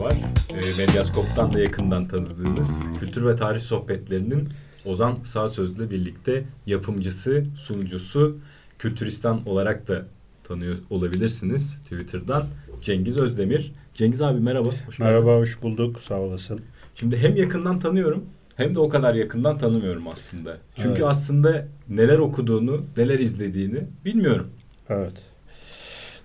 var. 0.00 0.12
E, 0.50 0.86
Medyaskop'tan 0.86 1.54
da 1.54 1.60
yakından 1.60 2.08
tanıdığınız 2.08 2.82
kültür 3.00 3.26
ve 3.26 3.36
tarih 3.36 3.60
sohbetlerinin 3.60 4.48
Ozan 4.84 5.18
Sağ 5.24 5.48
Söz'le 5.48 5.90
birlikte 5.90 6.44
yapımcısı, 6.66 7.44
sunucusu, 7.56 8.36
kültüristan 8.78 9.48
olarak 9.48 9.88
da 9.88 10.06
tanıyor 10.44 10.76
olabilirsiniz 10.90 11.78
Twitter'dan. 11.82 12.46
Cengiz 12.82 13.16
Özdemir. 13.16 13.72
Cengiz 13.94 14.22
abi 14.22 14.40
merhaba. 14.40 14.68
Hoş 14.86 14.98
merhaba, 14.98 15.36
hoş 15.36 15.62
bulduk. 15.62 16.00
Sağ 16.00 16.20
olasın. 16.20 16.60
Şimdi 16.94 17.16
hem 17.18 17.36
yakından 17.36 17.78
tanıyorum 17.78 18.24
hem 18.56 18.74
de 18.74 18.78
o 18.78 18.88
kadar 18.88 19.14
yakından 19.14 19.58
tanımıyorum 19.58 20.08
aslında. 20.08 20.58
Çünkü 20.76 20.88
evet. 20.88 21.04
aslında 21.04 21.66
neler 21.88 22.18
okuduğunu, 22.18 22.84
neler 22.96 23.18
izlediğini 23.18 23.78
bilmiyorum. 24.04 24.50
Evet. 24.88 25.14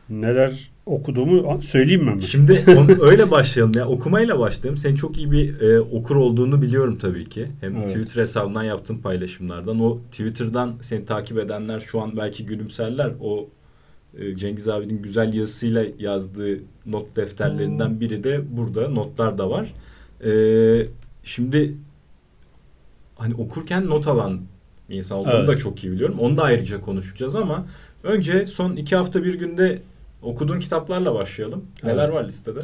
Neler 0.10 0.72
okuduğumu 0.90 1.62
söyleyeyim 1.62 2.04
mi? 2.04 2.22
Şimdi 2.24 2.64
onu, 2.68 3.04
öyle 3.04 3.32
başlayalım 3.32 3.74
ya. 3.76 3.88
Okumayla 3.88 4.40
başlayalım. 4.40 4.78
Sen 4.78 4.96
çok 4.96 5.18
iyi 5.18 5.32
bir 5.32 5.62
e, 5.62 5.80
okur 5.80 6.16
olduğunu 6.16 6.62
biliyorum 6.62 6.98
tabii 6.98 7.30
ki. 7.30 7.48
Hem 7.62 7.78
evet. 7.78 7.90
Twitter 7.90 8.22
hesabından 8.22 8.64
yaptığın 8.64 8.98
paylaşımlardan. 8.98 9.80
O 9.80 10.00
Twitter'dan 10.12 10.74
seni 10.82 11.06
takip 11.06 11.38
edenler 11.38 11.80
şu 11.80 12.02
an 12.02 12.18
belki 12.18 12.46
gülümserler. 12.46 13.12
O 13.22 13.50
e, 14.18 14.36
Cengiz 14.36 14.68
abinin 14.68 15.02
güzel 15.02 15.34
yazısıyla 15.34 15.86
yazdığı 16.00 16.60
not 16.86 17.16
defterlerinden 17.16 18.00
biri 18.00 18.24
de 18.24 18.58
burada. 18.58 18.90
Notlar 18.90 19.38
da 19.38 19.50
var. 19.50 19.74
E, 20.26 20.32
şimdi 21.24 21.76
hani 23.18 23.36
okurken 23.36 23.86
not 23.86 24.08
alan 24.08 24.42
bir 24.90 24.96
insan 24.96 25.18
olduğunu 25.18 25.34
evet. 25.34 25.48
da 25.48 25.58
çok 25.58 25.84
iyi 25.84 25.92
biliyorum. 25.92 26.20
Onu 26.20 26.38
da 26.38 26.44
ayrıca 26.44 26.82
konuşacağız 26.82 27.36
ama 27.36 27.66
önce 28.04 28.48
son 28.48 28.76
iki 28.76 28.96
hafta 28.96 29.24
bir 29.24 29.34
günde 29.34 29.82
okuduğun 30.22 30.60
kitaplarla 30.60 31.14
başlayalım. 31.14 31.66
Neler 31.84 32.06
evet. 32.06 32.14
var 32.14 32.28
listede? 32.28 32.60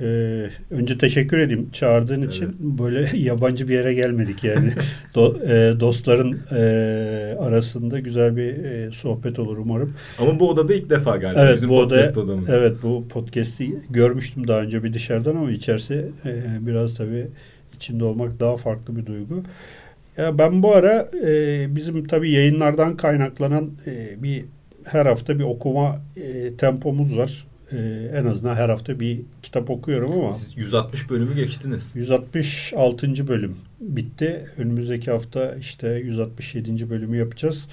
Ee, 0.00 0.46
önce 0.70 0.98
teşekkür 0.98 1.38
edeyim 1.38 1.70
çağırdığın 1.72 2.22
evet. 2.22 2.32
için. 2.32 2.56
Böyle 2.78 3.08
yabancı 3.18 3.68
bir 3.68 3.74
yere 3.74 3.94
gelmedik 3.94 4.44
yani. 4.44 4.72
Do, 5.14 5.36
e, 5.48 5.80
dostların 5.80 6.38
e, 6.52 7.36
arasında 7.38 7.98
güzel 7.98 8.36
bir 8.36 8.64
e, 8.64 8.90
sohbet 8.90 9.38
olur 9.38 9.58
umarım. 9.58 9.94
Ama 10.18 10.40
bu 10.40 10.50
odada 10.50 10.74
ilk 10.74 10.90
defa 10.90 11.16
galiba 11.16 11.40
evet, 11.40 11.56
bizim 11.56 11.68
bu 11.68 11.74
podcast 11.74 12.18
odaya, 12.18 12.24
odamız. 12.24 12.50
Evet 12.50 12.76
bu 12.82 13.08
podcast'i 13.08 13.82
görmüştüm 13.90 14.48
daha 14.48 14.60
önce 14.60 14.84
bir 14.84 14.92
dışarıdan 14.92 15.36
ama 15.36 15.50
içerisi 15.50 16.06
e, 16.24 16.66
biraz 16.66 16.94
tabii 16.94 17.26
içinde 17.76 18.04
olmak 18.04 18.40
daha 18.40 18.56
farklı 18.56 18.96
bir 18.96 19.06
duygu. 19.06 19.42
Ya 20.16 20.38
ben 20.38 20.62
bu 20.62 20.74
ara 20.74 21.08
e, 21.26 21.66
bizim 21.76 22.06
tabii 22.06 22.30
yayınlardan 22.30 22.96
kaynaklanan 22.96 23.70
e, 23.86 24.22
bir 24.22 24.44
her 24.84 25.06
hafta 25.06 25.38
bir 25.38 25.44
okuma 25.44 26.00
e, 26.16 26.56
tempomuz 26.56 27.18
var. 27.18 27.46
E, 27.72 28.10
en 28.14 28.26
azından 28.26 28.54
her 28.54 28.68
hafta 28.68 29.00
bir 29.00 29.20
kitap 29.42 29.70
okuyorum 29.70 30.12
ama. 30.12 30.30
Siz 30.30 30.56
160 30.56 31.10
bölümü 31.10 31.34
geçtiniz. 31.34 31.92
166. 31.94 33.28
bölüm 33.28 33.56
bitti. 33.80 34.46
Önümüzdeki 34.58 35.10
hafta 35.10 35.54
işte 35.54 35.88
167. 35.88 36.90
bölümü 36.90 37.16
yapacağız. 37.16 37.68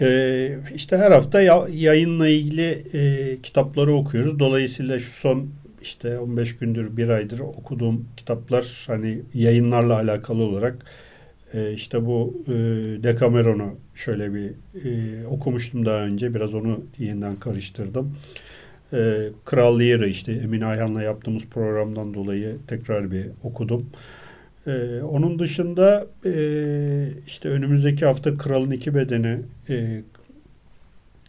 E, 0.00 0.58
işte 0.74 0.96
her 0.96 1.10
hafta 1.10 1.42
ya, 1.42 1.66
yayınla 1.72 2.28
ilgili 2.28 2.84
e, 2.92 3.36
kitapları 3.42 3.94
okuyoruz. 3.94 4.38
Dolayısıyla 4.38 4.98
şu 4.98 5.10
son 5.10 5.48
işte 5.82 6.18
15 6.18 6.56
gündür, 6.56 6.96
bir 6.96 7.08
aydır 7.08 7.38
okuduğum 7.38 8.08
kitaplar 8.16 8.84
hani 8.86 9.22
yayınlarla 9.34 9.94
alakalı 9.94 10.42
olarak 10.42 10.86
e, 11.54 11.72
işte 11.72 12.06
bu 12.06 12.42
e, 12.48 12.52
Decameron'u 13.02 13.76
şöyle 13.94 14.34
bir 14.34 14.50
e, 14.84 15.26
okumuştum 15.26 15.86
daha 15.86 16.00
önce. 16.00 16.34
Biraz 16.34 16.54
onu 16.54 16.84
yeniden 16.98 17.36
karıştırdım. 17.36 18.16
E, 18.92 19.28
Kral 19.44 19.80
Lear'ı 19.80 20.08
işte 20.08 20.32
Emin 20.32 20.60
Ayhan'la 20.60 21.02
yaptığımız 21.02 21.46
programdan 21.46 22.14
dolayı 22.14 22.56
tekrar 22.66 23.10
bir 23.10 23.26
okudum. 23.42 23.86
E, 24.66 25.02
onun 25.02 25.38
dışında 25.38 26.06
e, 26.24 26.34
işte 27.26 27.48
önümüzdeki 27.48 28.06
hafta 28.06 28.38
Kralın 28.38 28.70
İki 28.70 28.94
Bedeni 28.94 29.38
e, 29.68 30.02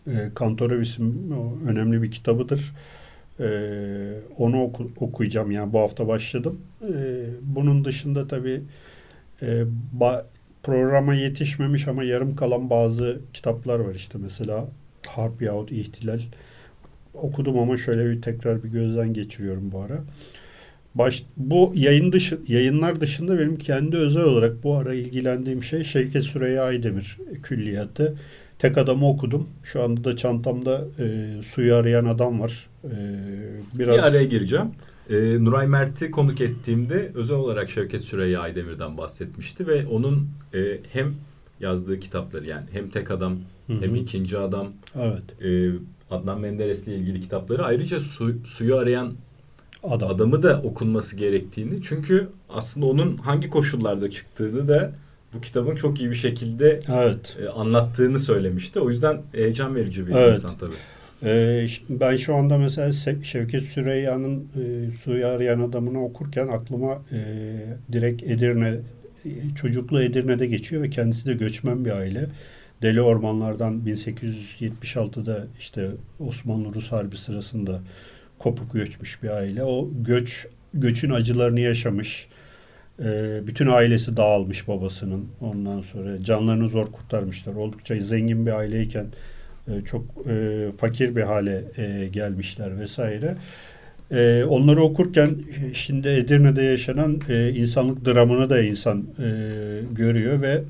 e, 0.08 0.30
Kantorovis'in 0.36 1.34
önemli 1.68 2.02
bir 2.04 2.12
kitabıdır. 2.12 2.74
E, 3.40 3.48
onu 4.38 4.64
oku, 4.64 4.92
okuyacağım 5.00 5.52
yani 5.52 5.74
bu 5.74 5.80
hafta 5.80 6.08
başladım. 6.08 6.60
E, 6.82 6.94
bunun 7.42 7.86
dışında 7.86 8.28
tabii 8.28 8.62
e, 9.42 9.64
ba, 9.94 10.26
programa 10.64 11.16
yetişmemiş 11.16 11.88
ama 11.88 12.04
yarım 12.04 12.36
kalan 12.36 12.70
bazı 12.70 13.20
kitaplar 13.34 13.80
var 13.80 13.96
işte 13.96 14.18
mesela 14.22 14.68
Harp 15.08 15.42
yahut 15.42 15.72
İhtilal 15.72 16.20
okudum 17.14 17.60
ama 17.60 17.78
şöyle 17.78 18.10
bir 18.10 18.22
tekrar 18.22 18.64
bir 18.64 18.70
gözden 18.70 19.14
geçiriyorum 19.14 19.72
bu 19.72 19.80
ara. 19.80 19.98
Baş, 20.96 21.24
bu 21.38 21.72
yayın 21.76 22.12
dışı, 22.12 22.40
yayınlar 22.48 23.02
dışında 23.02 23.40
benim 23.40 23.58
kendi 23.58 23.98
özel 23.98 24.24
olarak 24.24 24.64
bu 24.64 24.76
ara 24.76 24.94
ilgilendiğim 24.94 25.64
şey 25.64 25.84
Şevket 25.84 26.24
Süreyya 26.24 26.64
Aydemir 26.64 27.18
külliyatı. 27.44 28.16
Tek 28.60 28.78
adamı 28.78 29.10
okudum. 29.10 29.50
Şu 29.64 29.84
anda 29.84 30.04
da 30.04 30.18
çantamda 30.18 30.82
e, 31.00 31.28
suyu 31.44 31.76
arayan 31.76 32.06
adam 32.06 32.40
var. 32.40 32.68
E, 32.84 32.96
biraz... 33.74 33.98
Bir 33.98 34.04
araya 34.04 34.24
gireceğim. 34.24 34.66
E, 35.10 35.46
Nuray 35.46 35.68
Mert'i 35.68 36.12
konuk 36.12 36.42
ettiğimde 36.42 37.12
özel 37.16 37.38
olarak 37.38 37.70
Şevket 37.70 38.02
Süreyya 38.02 38.42
Aydemir'den 38.42 38.98
bahsetmişti 38.98 39.68
ve 39.68 39.88
onun 39.88 40.30
e, 40.54 40.80
hem 40.92 41.14
yazdığı 41.60 42.00
kitapları 42.00 42.48
yani 42.48 42.66
hem 42.72 42.90
Tek 42.90 43.12
Adam 43.12 43.38
Hı-hı. 43.68 43.82
hem 43.82 43.96
ikinci 43.96 44.38
Adam 44.38 44.68
evet. 44.96 45.44
e, 45.44 45.72
Adnan 46.12 46.40
Menderes'le 46.40 46.88
ilgili 46.88 47.22
kitapları 47.22 47.66
ayrıca 47.66 48.00
su, 48.00 48.34
suyu 48.44 48.78
arayan 48.78 49.14
Adam. 49.84 50.10
adamı 50.10 50.44
da 50.44 50.62
okunması 50.64 51.16
gerektiğini 51.18 51.82
çünkü 51.82 52.28
aslında 52.50 52.86
onun 52.86 53.18
hangi 53.18 53.50
koşullarda 53.50 54.12
çıktığını 54.12 54.68
da 54.68 54.92
bu 55.34 55.42
kitabın 55.42 55.76
çok 55.76 56.00
iyi 56.00 56.10
bir 56.10 56.16
şekilde 56.16 56.80
evet. 56.88 57.38
e, 57.42 57.50
anlattığını 57.50 58.20
söylemişti. 58.20 58.80
O 58.80 58.90
yüzden 58.90 59.22
heyecan 59.32 59.76
verici 59.76 60.08
bir 60.08 60.16
evet. 60.16 60.36
insan 60.36 60.58
tabii. 60.58 60.76
Ee, 61.24 61.68
ben 61.90 62.16
şu 62.16 62.36
anda 62.36 62.58
mesela 62.58 62.92
Şevket 63.24 63.64
Süreyya'nın 63.64 64.48
e, 64.56 64.92
Suyu 64.92 65.28
Arayan 65.28 65.60
Adamını 65.60 66.04
okurken 66.06 66.48
aklıma 66.48 66.94
e, 67.12 67.20
direkt 67.92 68.24
Edirne, 68.24 68.74
çocukluğu 69.56 70.02
Edirne'de 70.02 70.48
geçiyor 70.48 70.84
ve 70.84 70.90
kendisi 70.90 71.26
de 71.26 71.34
göçmen 71.34 71.86
bir 71.86 71.92
aile. 71.92 72.28
Deli 72.82 73.02
Ormanlardan 73.02 73.82
1876'da 73.86 75.48
işte 75.60 75.90
Osmanlı-Rus 76.20 76.92
Harbi 76.92 77.18
sırasında 77.18 77.82
kopuk 78.40 78.74
göçmüş 78.74 79.24
bir 79.24 79.30
aile. 79.30 79.64
O 79.64 79.90
göç 80.06 80.48
göçün 80.74 81.10
acılarını 81.10 81.60
yaşamış. 81.60 82.28
E, 83.00 83.40
bütün 83.48 83.68
ailesi 83.68 84.18
dağılmış 84.18 84.68
babasının. 84.68 85.28
Ondan 85.42 85.82
sonra 85.82 86.24
canlarını 86.24 86.68
zor 86.68 86.86
kurtarmışlar. 86.92 87.54
Oldukça 87.56 87.96
zengin 87.96 88.46
bir 88.46 88.52
aileyken 88.52 89.06
e, 89.68 89.82
çok 89.86 90.04
e, 90.28 90.66
fakir 90.78 91.16
bir 91.16 91.22
hale 91.22 91.64
e, 91.78 92.08
gelmişler 92.08 92.80
vesaire. 92.80 93.36
E, 94.12 94.44
onları 94.44 94.82
okurken 94.82 95.36
şimdi 95.74 96.08
Edirne'de 96.08 96.64
yaşanan 96.64 97.22
e, 97.30 97.50
insanlık 97.50 98.06
dramını 98.06 98.50
da 98.50 98.62
insan 98.62 99.04
e, 99.20 99.30
görüyor 99.92 100.42
ve 100.42 100.62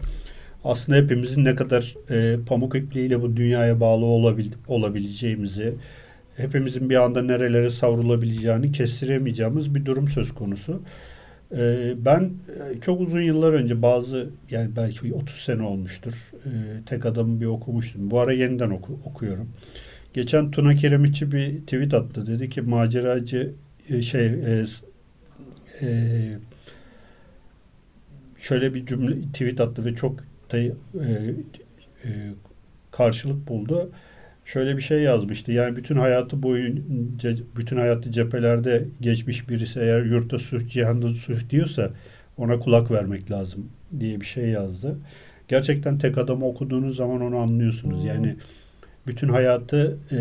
aslında 0.64 0.98
hepimizin 0.98 1.46
ne 1.46 1.56
kadar 1.56 1.96
e, 2.10 2.38
pamuk 2.46 2.76
ipliğiyle 2.76 3.22
bu 3.22 3.38
dünyaya 3.38 3.80
bağlı 3.80 4.06
olabil, 4.06 4.52
olabileceğimizi, 4.68 5.74
hepimizin 6.38 6.90
bir 6.90 6.96
anda 6.96 7.22
nerelere 7.22 7.70
savrulabileceğini 7.70 8.72
kestiremeyeceğimiz 8.72 9.76
bir 9.76 9.86
durum 9.86 10.08
söz 10.08 10.34
konusu. 10.34 10.82
Ee, 11.56 11.94
ben 12.06 12.22
e, 12.22 12.80
çok 12.82 13.02
uzun 13.02 13.22
yıllar 13.22 13.54
önce 13.54 13.82
bazı 13.82 14.30
yani 14.52 14.76
belki 14.76 15.14
30 15.14 15.36
sene 15.36 15.64
olmuştur. 15.64 16.32
Ee, 16.46 16.50
tek 16.86 17.06
adamı 17.06 17.42
bir 17.42 17.46
okumuştum. 17.46 18.12
Bu 18.12 18.20
ara 18.20 18.34
yeniden 18.34 18.70
oku, 18.70 19.00
okuyorum. 19.06 19.50
Geçen 20.14 20.52
Tuna 20.52 20.76
Kiremitçi 20.76 21.32
bir 21.32 21.60
tweet 21.60 21.94
attı. 21.94 22.28
Dedi 22.28 22.50
ki 22.50 22.62
maceracı 22.62 23.54
e, 23.90 24.02
şey 24.02 24.26
e, 24.26 24.66
e, 25.82 25.88
şöyle 28.38 28.74
bir 28.74 28.86
cümle 28.86 29.22
tweet 29.22 29.62
attı 29.62 29.86
ve 29.86 29.96
çok 29.96 30.20
e, 30.54 30.58
e, 30.58 30.72
karşılık 32.92 33.48
buldu 33.48 33.92
şöyle 34.46 34.78
bir 34.78 34.82
şey 34.82 35.02
yazmıştı. 35.02 35.52
Yani 35.52 35.76
bütün 35.76 35.96
hayatı 35.96 36.44
boyunca 36.44 37.36
bütün 37.56 37.78
hayatı 37.78 38.12
cephelerde 38.12 38.86
geçmiş 39.02 39.50
birisi 39.50 39.80
eğer 39.80 40.02
yurtta 40.02 40.40
suh, 40.40 40.70
cihanda 40.70 41.14
suh 41.14 41.50
diyorsa 41.50 41.92
ona 42.38 42.60
kulak 42.60 42.92
vermek 42.92 43.32
lazım 43.32 43.70
diye 44.00 44.22
bir 44.22 44.26
şey 44.26 44.50
yazdı. 44.50 44.98
Gerçekten 45.48 45.98
tek 45.98 46.18
adamı 46.18 46.46
okuduğunuz 46.46 46.96
zaman 46.96 47.22
onu 47.22 47.38
anlıyorsunuz. 47.38 48.06
Yani 48.06 48.36
bütün 49.08 49.30
hayatı 49.30 49.98
e, 50.12 50.20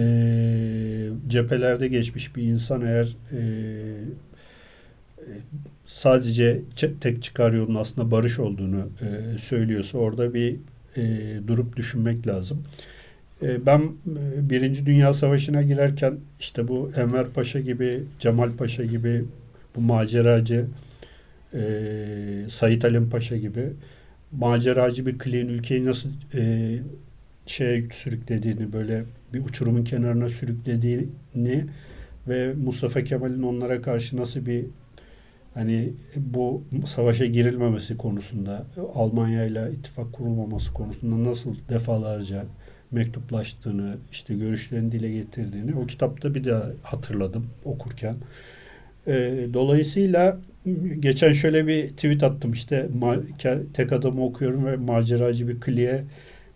cephelerde 1.28 1.88
geçmiş 1.88 2.36
bir 2.36 2.42
insan 2.42 2.80
eğer 2.80 3.16
e, 3.32 3.40
sadece 5.86 6.60
tek 7.00 7.22
çıkar 7.22 7.52
yolun 7.52 7.74
aslında 7.74 8.10
barış 8.10 8.38
olduğunu 8.38 8.88
e, 9.00 9.38
söylüyorsa 9.38 9.98
orada 9.98 10.34
bir 10.34 10.56
e, 10.96 11.02
durup 11.46 11.76
düşünmek 11.76 12.26
lazım. 12.26 12.64
E, 13.44 13.66
ben 13.66 13.80
e, 13.80 14.50
Birinci 14.50 14.86
Dünya 14.86 15.12
Savaşı'na 15.12 15.62
girerken 15.62 16.14
işte 16.40 16.68
bu 16.68 16.90
Enver 16.96 17.26
Paşa 17.26 17.60
gibi, 17.60 18.02
Cemal 18.20 18.52
Paşa 18.52 18.84
gibi 18.84 19.24
bu 19.76 19.80
maceracı 19.80 20.66
e, 21.54 21.60
Sait 22.50 22.84
Halim 22.84 23.10
Paşa 23.10 23.36
gibi 23.36 23.72
maceracı 24.32 25.06
bir 25.06 25.18
kliğin 25.18 25.48
ülkeyi 25.48 25.84
nasıl 25.84 26.08
e, 26.34 26.74
şeye 27.46 27.84
sürüklediğini 27.92 28.72
böyle 28.72 29.04
bir 29.34 29.44
uçurumun 29.44 29.84
kenarına 29.84 30.28
sürüklediğini 30.28 31.64
ve 32.28 32.52
Mustafa 32.54 33.04
Kemal'in 33.04 33.42
onlara 33.42 33.82
karşı 33.82 34.16
nasıl 34.16 34.46
bir 34.46 34.64
hani 35.54 35.92
bu 36.16 36.62
savaşa 36.86 37.26
girilmemesi 37.26 37.96
konusunda 37.96 38.66
Almanya 38.94 39.44
ile 39.44 39.72
ittifak 39.78 40.12
kurulmaması 40.12 40.72
konusunda 40.72 41.30
nasıl 41.30 41.54
defalarca 41.68 42.44
mektuplaştığını, 42.94 43.96
işte 44.12 44.34
görüşlerini 44.34 44.92
dile 44.92 45.10
getirdiğini 45.10 45.74
o 45.74 45.86
kitapta 45.86 46.34
bir 46.34 46.44
daha 46.44 46.64
hatırladım 46.82 47.46
okurken. 47.64 48.16
E, 49.06 49.46
dolayısıyla 49.54 50.38
geçen 51.00 51.32
şöyle 51.32 51.66
bir 51.66 51.88
tweet 51.88 52.22
attım 52.22 52.52
işte 52.52 52.88
tek 53.74 53.92
adamı 53.92 54.24
okuyorum 54.24 54.66
ve 54.66 54.76
maceracı 54.76 55.48
bir 55.48 55.60
kliye 55.60 56.04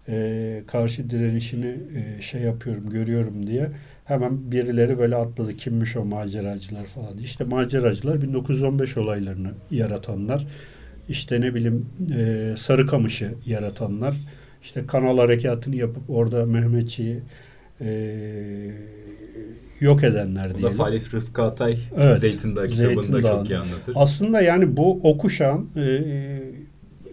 e, 0.08 0.62
karşı 0.67 1.11
direnişini 1.11 1.76
e, 1.96 2.23
şey 2.23 2.40
yapıyorum, 2.40 2.90
görüyorum 2.90 3.46
diye 3.46 3.70
hemen 4.05 4.52
birileri 4.52 4.99
böyle 4.99 5.17
atladı. 5.17 5.56
Kimmiş 5.56 5.96
o 5.96 6.05
maceracılar 6.05 6.87
falan. 6.87 7.19
İşte 7.19 7.44
maceracılar 7.44 8.23
1915 8.23 8.96
olaylarını 8.96 9.50
yaratanlar. 9.70 10.46
İşte 11.08 11.40
ne 11.40 11.55
bileyim 11.55 11.87
e, 12.19 12.55
Sarıkamış'ı 12.56 13.35
yaratanlar. 13.46 14.17
İşte 14.63 14.87
kanal 14.87 15.19
harekatını 15.19 15.77
yapıp 15.77 16.11
orada 16.11 16.47
Mehmetçi'yi 16.47 17.21
e, 17.81 17.91
yok 19.81 20.05
edenler 20.05 20.45
diyelim. 20.45 20.65
O 20.65 20.71
da 20.71 20.71
Falih 20.71 21.15
Rıfkı 21.15 21.43
Atay 21.43 21.79
evet, 21.97 22.19
Zeytin 22.19 22.57
Dağı 22.57 22.69
kitabında 22.69 23.23
çok 23.23 23.51
iyi 23.51 23.59
anlatır. 23.59 23.93
Aslında 23.97 24.41
yani 24.41 24.77
bu 24.77 25.01
okuşan 25.03 25.67
e, 25.77 26.01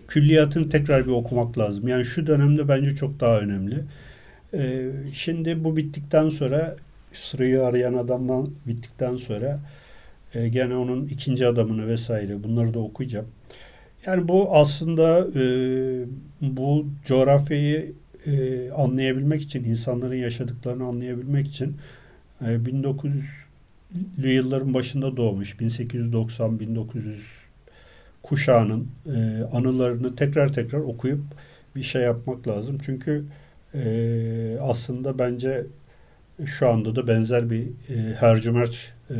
külliyatını 0.07 0.69
tekrar 0.69 1.05
bir 1.05 1.11
okumak 1.11 1.57
lazım. 1.57 1.87
Yani 1.87 2.05
şu 2.05 2.27
dönemde 2.27 2.67
bence 2.67 2.95
çok 2.95 3.19
daha 3.19 3.39
önemli. 3.39 3.75
E, 4.53 4.91
şimdi 5.13 5.63
bu 5.63 5.77
bittikten 5.77 6.29
sonra 6.29 6.75
sırayı 7.13 7.63
arayan 7.63 7.93
adamdan 7.93 8.49
bittikten 8.67 9.17
sonra 9.17 9.59
e, 10.33 10.47
gene 10.47 10.75
onun 10.75 11.07
ikinci 11.07 11.47
adamını 11.47 11.87
vesaire 11.87 12.43
bunları 12.43 12.73
da 12.73 12.79
okuyacağım. 12.79 13.25
Yani 14.05 14.27
bu 14.27 14.55
aslında 14.55 15.27
e, 15.35 15.43
bu 16.41 16.87
coğrafyayı 17.05 17.93
e, 18.25 18.69
anlayabilmek 18.71 19.41
için, 19.41 19.63
insanların 19.63 20.15
yaşadıklarını 20.15 20.85
anlayabilmek 20.87 21.47
için 21.47 21.77
e, 22.41 22.45
1900'lü 22.45 24.27
yılların 24.27 24.73
başında 24.73 25.17
doğmuş, 25.17 25.55
1890-1900 25.55 27.45
kuşağının 28.23 28.87
e, 29.05 29.43
anılarını 29.51 30.15
tekrar 30.15 30.53
tekrar 30.53 30.79
okuyup 30.79 31.21
bir 31.75 31.83
şey 31.83 32.01
yapmak 32.01 32.47
lazım. 32.47 32.77
Çünkü 32.85 33.25
e, 33.75 34.57
aslında 34.61 35.19
bence 35.19 35.65
şu 36.45 36.69
anda 36.69 36.95
da 36.95 37.07
benzer 37.07 37.49
bir 37.49 37.63
e, 37.89 38.15
hercümerç 38.19 38.93
e, 39.09 39.15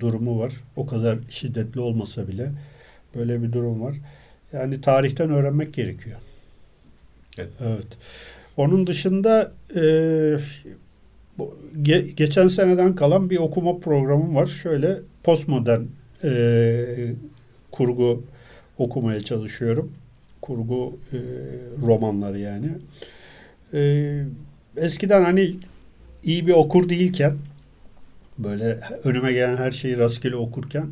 durumu 0.00 0.38
var. 0.38 0.52
O 0.76 0.86
kadar 0.86 1.18
şiddetli 1.28 1.80
olmasa 1.80 2.28
bile 2.28 2.52
böyle 3.14 3.42
bir 3.42 3.52
durum 3.52 3.82
var. 3.82 3.96
Yani 4.54 4.80
tarihten 4.80 5.30
öğrenmek 5.30 5.74
gerekiyor. 5.74 6.16
Evet. 7.38 7.50
evet. 7.60 7.86
Onun 8.56 8.86
dışında 8.86 9.52
e, 9.76 9.82
ge, 11.82 12.04
geçen 12.16 12.48
seneden 12.48 12.94
kalan 12.94 13.30
bir 13.30 13.38
okuma 13.38 13.78
programım 13.78 14.34
var. 14.34 14.46
Şöyle 14.46 14.98
postmodern 15.22 15.82
e, 16.24 17.12
kurgu 17.70 18.24
okumaya 18.78 19.24
çalışıyorum. 19.24 19.92
Kurgu 20.42 20.98
e, 21.12 21.18
romanları 21.86 22.38
yani. 22.38 22.68
E, 23.74 24.22
eskiden 24.76 25.24
hani 25.24 25.54
iyi 26.24 26.46
bir 26.46 26.52
okur 26.52 26.88
değilken 26.88 27.34
böyle 28.38 28.80
önüme 29.04 29.32
gelen 29.32 29.56
her 29.56 29.70
şeyi 29.70 29.98
rastgele 29.98 30.36
okurken 30.36 30.86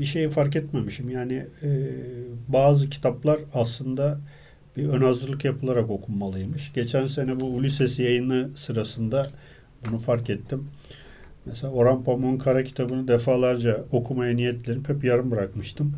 bir 0.00 0.04
şeyi 0.04 0.30
fark 0.30 0.56
etmemişim. 0.56 1.10
Yani 1.10 1.46
e, 1.62 1.68
bazı 2.48 2.88
kitaplar 2.88 3.38
aslında 3.54 4.18
bir 4.76 4.88
ön 4.88 5.02
hazırlık 5.02 5.44
yapılarak 5.44 5.90
okunmalıymış. 5.90 6.72
Geçen 6.72 7.06
sene 7.06 7.40
bu 7.40 7.46
Ulises 7.46 7.98
yayını 7.98 8.48
sırasında 8.56 9.22
bunu 9.86 9.98
fark 9.98 10.30
ettim. 10.30 10.68
Mesela 11.46 11.72
Orhan 11.72 12.04
Pamuk'un 12.04 12.38
kara 12.38 12.64
kitabını 12.64 13.08
defalarca 13.08 13.84
okumaya 13.92 14.34
niyetlenip 14.36 14.88
hep 14.88 15.04
yarım 15.04 15.30
bırakmıştım. 15.30 15.92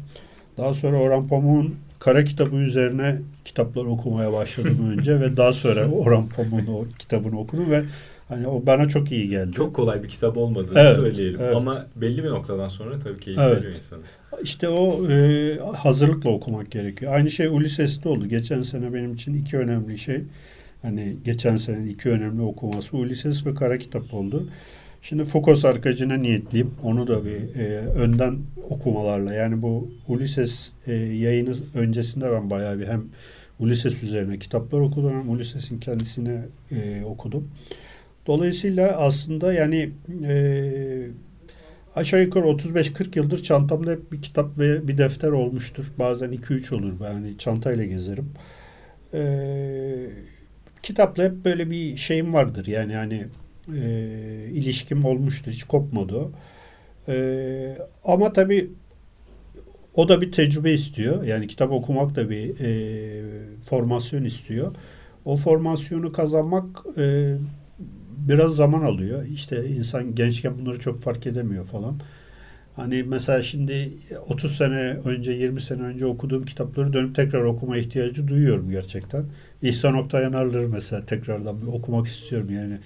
Daha 0.56 0.74
sonra 0.74 0.96
Orhan 0.96 1.24
Pamuk'un 1.24 1.74
kara 1.98 2.24
kitabı 2.24 2.56
üzerine 2.56 3.18
kitaplar 3.44 3.84
okumaya 3.84 4.32
başladım 4.32 4.78
önce 4.98 5.20
ve 5.20 5.36
daha 5.36 5.52
sonra 5.52 5.90
Orhan 5.90 6.28
Pamuk'un 6.28 6.72
o 6.72 6.84
kitabını 6.98 7.40
okudum 7.40 7.70
ve 7.70 7.84
Hani 8.28 8.46
o 8.46 8.66
bana 8.66 8.88
çok 8.88 9.12
iyi 9.12 9.28
geldi. 9.28 9.52
Çok 9.52 9.76
kolay 9.76 10.02
bir 10.02 10.08
kitap 10.08 10.36
olmadığını 10.36 10.78
evet, 10.78 10.96
söyleyelim. 10.96 11.40
Evet. 11.42 11.56
Ama 11.56 11.86
belli 11.96 12.24
bir 12.24 12.30
noktadan 12.30 12.68
sonra 12.68 12.98
tabii 12.98 13.20
keyif 13.20 13.38
evet. 13.38 13.56
veriyor 13.56 13.76
insana. 13.76 14.00
İşte 14.42 14.68
o 14.68 15.10
e, 15.10 15.58
hazırlıkla 15.76 16.30
okumak 16.30 16.70
gerekiyor. 16.70 17.14
Aynı 17.14 17.30
şey 17.30 17.46
Ulysses'te 17.46 18.08
oldu. 18.08 18.26
Geçen 18.26 18.62
sene 18.62 18.94
benim 18.94 19.14
için 19.14 19.34
iki 19.34 19.58
önemli 19.58 19.98
şey. 19.98 20.20
Hani 20.82 21.16
geçen 21.24 21.56
sene 21.56 21.88
iki 21.88 22.08
önemli 22.08 22.42
okuması 22.42 22.96
Ulysses 22.96 23.46
ve 23.46 23.54
Kara 23.54 23.78
Kitap 23.78 24.14
oldu. 24.14 24.48
Şimdi 25.02 25.24
Foucault 25.24 25.58
Sarkacı'na 25.58 26.14
niyetliyim. 26.14 26.70
Onu 26.82 27.06
da 27.06 27.24
bir 27.24 27.60
e, 27.60 27.78
önden 27.78 28.38
okumalarla. 28.70 29.34
Yani 29.34 29.62
bu 29.62 29.90
Ulysses 30.08 30.68
e, 30.86 30.94
yayını 30.94 31.54
öncesinde 31.74 32.30
ben 32.32 32.50
bayağı 32.50 32.78
bir 32.78 32.86
hem 32.86 33.04
Ulysses 33.60 34.02
üzerine 34.02 34.38
kitaplar 34.38 34.80
okudum 34.80 35.10
hem 35.10 35.30
Ulysses'in 35.30 35.80
kendisine 35.80 36.42
e, 36.72 37.02
okudum. 37.04 37.48
Dolayısıyla 38.26 38.96
aslında 38.96 39.52
yani 39.52 39.90
e, 40.24 40.34
aşağı 41.94 42.22
yukarı 42.22 42.44
35-40 42.44 43.18
yıldır 43.18 43.42
çantamda 43.42 43.90
hep 43.90 44.12
bir 44.12 44.22
kitap 44.22 44.58
ve 44.58 44.88
bir 44.88 44.98
defter 44.98 45.28
olmuştur. 45.28 45.92
Bazen 45.98 46.32
2-3 46.32 46.74
olur. 46.74 46.92
Yani 47.04 47.38
çantayla 47.38 47.84
gezerim. 47.84 48.30
E, 49.14 49.22
kitapla 50.82 51.24
hep 51.24 51.44
böyle 51.44 51.70
bir 51.70 51.96
şeyim 51.96 52.34
vardır. 52.34 52.66
Yani 52.66 52.94
hani 52.94 53.26
e, 53.76 53.88
ilişkim 54.52 55.04
olmuştur. 55.04 55.52
Hiç 55.52 55.64
kopmadı 55.64 56.16
o. 56.16 56.30
E, 57.08 57.78
ama 58.04 58.32
tabii 58.32 58.70
o 59.94 60.08
da 60.08 60.20
bir 60.20 60.32
tecrübe 60.32 60.72
istiyor. 60.72 61.24
Yani 61.24 61.46
kitap 61.46 61.72
okumak 61.72 62.16
da 62.16 62.30
bir 62.30 62.60
e, 62.60 63.22
formasyon 63.66 64.24
istiyor. 64.24 64.74
O 65.24 65.36
formasyonu 65.36 66.12
kazanmak 66.12 66.66
e, 66.98 67.34
biraz 68.28 68.56
zaman 68.56 68.82
alıyor. 68.82 69.26
İşte 69.26 69.68
insan 69.68 70.14
gençken 70.14 70.58
bunları 70.58 70.78
çok 70.78 71.02
fark 71.02 71.26
edemiyor 71.26 71.64
falan. 71.64 71.94
Hani 72.76 73.02
mesela 73.02 73.42
şimdi 73.42 73.92
30 74.28 74.56
sene 74.56 74.96
önce 75.04 75.32
20 75.32 75.60
sene 75.60 75.82
önce 75.82 76.06
okuduğum 76.06 76.44
kitapları 76.44 76.92
dönüp 76.92 77.14
tekrar 77.14 77.42
okuma 77.42 77.76
ihtiyacı 77.76 78.28
duyuyorum 78.28 78.70
gerçekten. 78.70 79.24
İhsan 79.62 79.94
Oktay 79.94 80.22
Yanarlı'ları 80.22 80.68
mesela 80.68 81.06
tekrardan 81.06 81.62
bir 81.62 81.66
okumak 81.66 82.06
istiyorum 82.06 82.50
yani. 82.50 82.78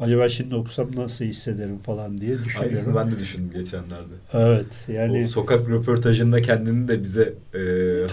Acaba 0.00 0.28
şimdi 0.28 0.54
okusam 0.54 0.96
nasıl 0.96 1.24
hissederim 1.24 1.78
falan 1.78 2.20
diye 2.20 2.38
düşünüyorum. 2.38 2.62
Aynısını 2.62 2.94
ben 2.96 3.10
de 3.10 3.18
düşündüm 3.18 3.50
geçenlerde. 3.54 4.14
Evet 4.32 4.88
yani. 4.88 5.22
O 5.22 5.26
sokak 5.26 5.68
röportajında 5.68 6.42
kendini 6.42 6.88
de 6.88 7.02
bize 7.02 7.22
e, 7.54 7.58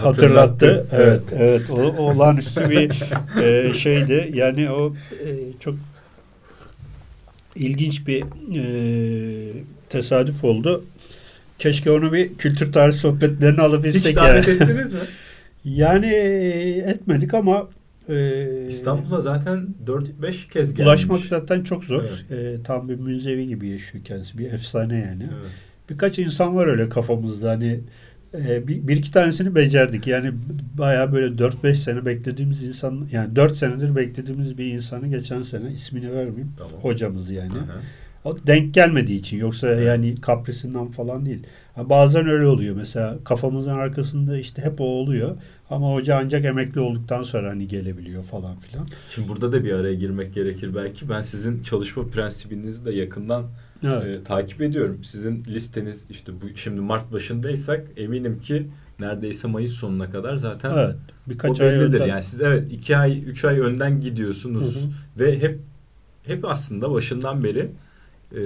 hatırlattı. 0.00 0.86
Evet 0.92 1.22
evet. 1.38 1.70
O, 1.70 2.02
olağanüstü 2.02 2.70
bir 2.70 3.02
e, 3.42 3.74
şeydi. 3.74 4.30
Yani 4.34 4.70
o 4.70 4.94
e, 5.24 5.28
çok 5.60 5.74
ilginç 7.58 8.06
bir 8.06 8.24
e, 8.56 9.52
tesadüf 9.88 10.44
oldu. 10.44 10.84
Keşke 11.58 11.90
onu 11.90 12.12
bir 12.12 12.34
kültür 12.34 12.72
tarih 12.72 12.94
sohbetlerine 12.94 13.60
alabilsek. 13.60 14.06
Hiç 14.06 14.16
davet 14.16 14.48
yani. 14.48 14.62
ettiniz 14.62 14.92
mi? 14.92 15.00
yani 15.64 16.06
etmedik 16.86 17.34
ama 17.34 17.68
e, 18.08 18.46
İstanbul'a 18.68 19.20
zaten 19.20 19.66
4-5 19.86 20.48
kez 20.50 20.74
gelmiş. 20.74 20.88
Ulaşmak 20.88 21.24
zaten 21.24 21.62
çok 21.62 21.84
zor. 21.84 22.02
Evet. 22.30 22.58
E, 22.58 22.62
tam 22.62 22.88
bir 22.88 22.94
münzevi 22.94 23.46
gibi 23.46 23.68
yaşıyor 23.68 24.04
kendisi. 24.04 24.38
Bir 24.38 24.52
efsane 24.52 24.98
yani. 24.98 25.22
Evet. 25.22 25.50
Birkaç 25.90 26.18
insan 26.18 26.56
var 26.56 26.66
öyle 26.66 26.88
kafamızda 26.88 27.50
hani 27.50 27.80
Ee, 28.34 28.68
bir, 28.68 28.88
bir 28.88 28.96
iki 28.96 29.12
tanesini 29.12 29.54
becerdik. 29.54 30.06
Yani 30.06 30.32
bayağı 30.78 31.12
böyle 31.12 31.26
4-5 31.26 31.74
sene 31.74 32.06
beklediğimiz 32.06 32.62
insan 32.62 33.06
yani 33.12 33.36
4 33.36 33.56
senedir 33.56 33.96
beklediğimiz 33.96 34.58
bir 34.58 34.66
insanı 34.66 35.06
geçen 35.08 35.42
sene 35.42 35.72
ismini 35.72 36.12
vermeyeyim. 36.12 36.52
Tamam. 36.56 36.72
Hocamız 36.82 37.30
yani. 37.30 37.52
Hı 37.52 37.58
hı. 37.58 37.80
O 38.24 38.36
denk 38.46 38.74
gelmediği 38.74 39.18
için 39.18 39.38
yoksa 39.38 39.68
yani 39.68 40.20
kaprisinden 40.20 40.88
falan 40.88 41.26
değil. 41.26 41.42
Ha, 41.74 41.90
bazen 41.90 42.28
öyle 42.28 42.46
oluyor. 42.46 42.76
Mesela 42.76 43.18
kafamızın 43.24 43.70
arkasında 43.70 44.38
işte 44.38 44.62
hep 44.62 44.80
o 44.80 44.84
oluyor. 44.84 45.36
Ama 45.70 45.92
hoca 45.92 46.16
ancak 46.16 46.44
emekli 46.44 46.80
olduktan 46.80 47.22
sonra 47.22 47.50
hani 47.50 47.68
gelebiliyor 47.68 48.22
falan 48.22 48.56
filan. 48.56 48.86
Şimdi 49.10 49.28
burada 49.28 49.52
da 49.52 49.64
bir 49.64 49.72
araya 49.72 49.94
girmek 49.94 50.34
gerekir 50.34 50.74
belki. 50.74 51.08
Ben 51.08 51.22
sizin 51.22 51.62
çalışma 51.62 52.06
prensibinizi 52.06 52.84
de 52.84 52.92
yakından 52.92 53.44
Evet. 53.84 54.16
e, 54.16 54.22
takip 54.22 54.62
ediyorum. 54.62 54.98
Sizin 55.04 55.44
listeniz 55.44 56.06
işte 56.10 56.32
bu 56.32 56.56
şimdi 56.56 56.80
Mart 56.80 57.12
başındaysak 57.12 57.86
eminim 57.96 58.40
ki 58.40 58.66
neredeyse 59.00 59.48
Mayıs 59.48 59.72
sonuna 59.72 60.10
kadar 60.10 60.36
zaten 60.36 60.70
evet. 60.74 60.94
o 61.26 61.30
Birkaç 61.30 61.60
ay 61.60 61.66
bellidir. 61.72 61.84
önden- 62.00 62.06
Yani 62.06 62.22
siz 62.22 62.40
evet 62.40 62.72
iki 62.72 62.96
ay 62.96 63.22
üç 63.26 63.44
ay 63.44 63.60
önden 63.60 64.00
gidiyorsunuz 64.00 64.76
Hı 64.76 64.86
hı. 64.86 64.90
ve 65.24 65.40
hep 65.42 65.58
hep 66.26 66.44
aslında 66.44 66.90
başından 66.92 67.44
beri 67.44 67.70
e, 68.32 68.40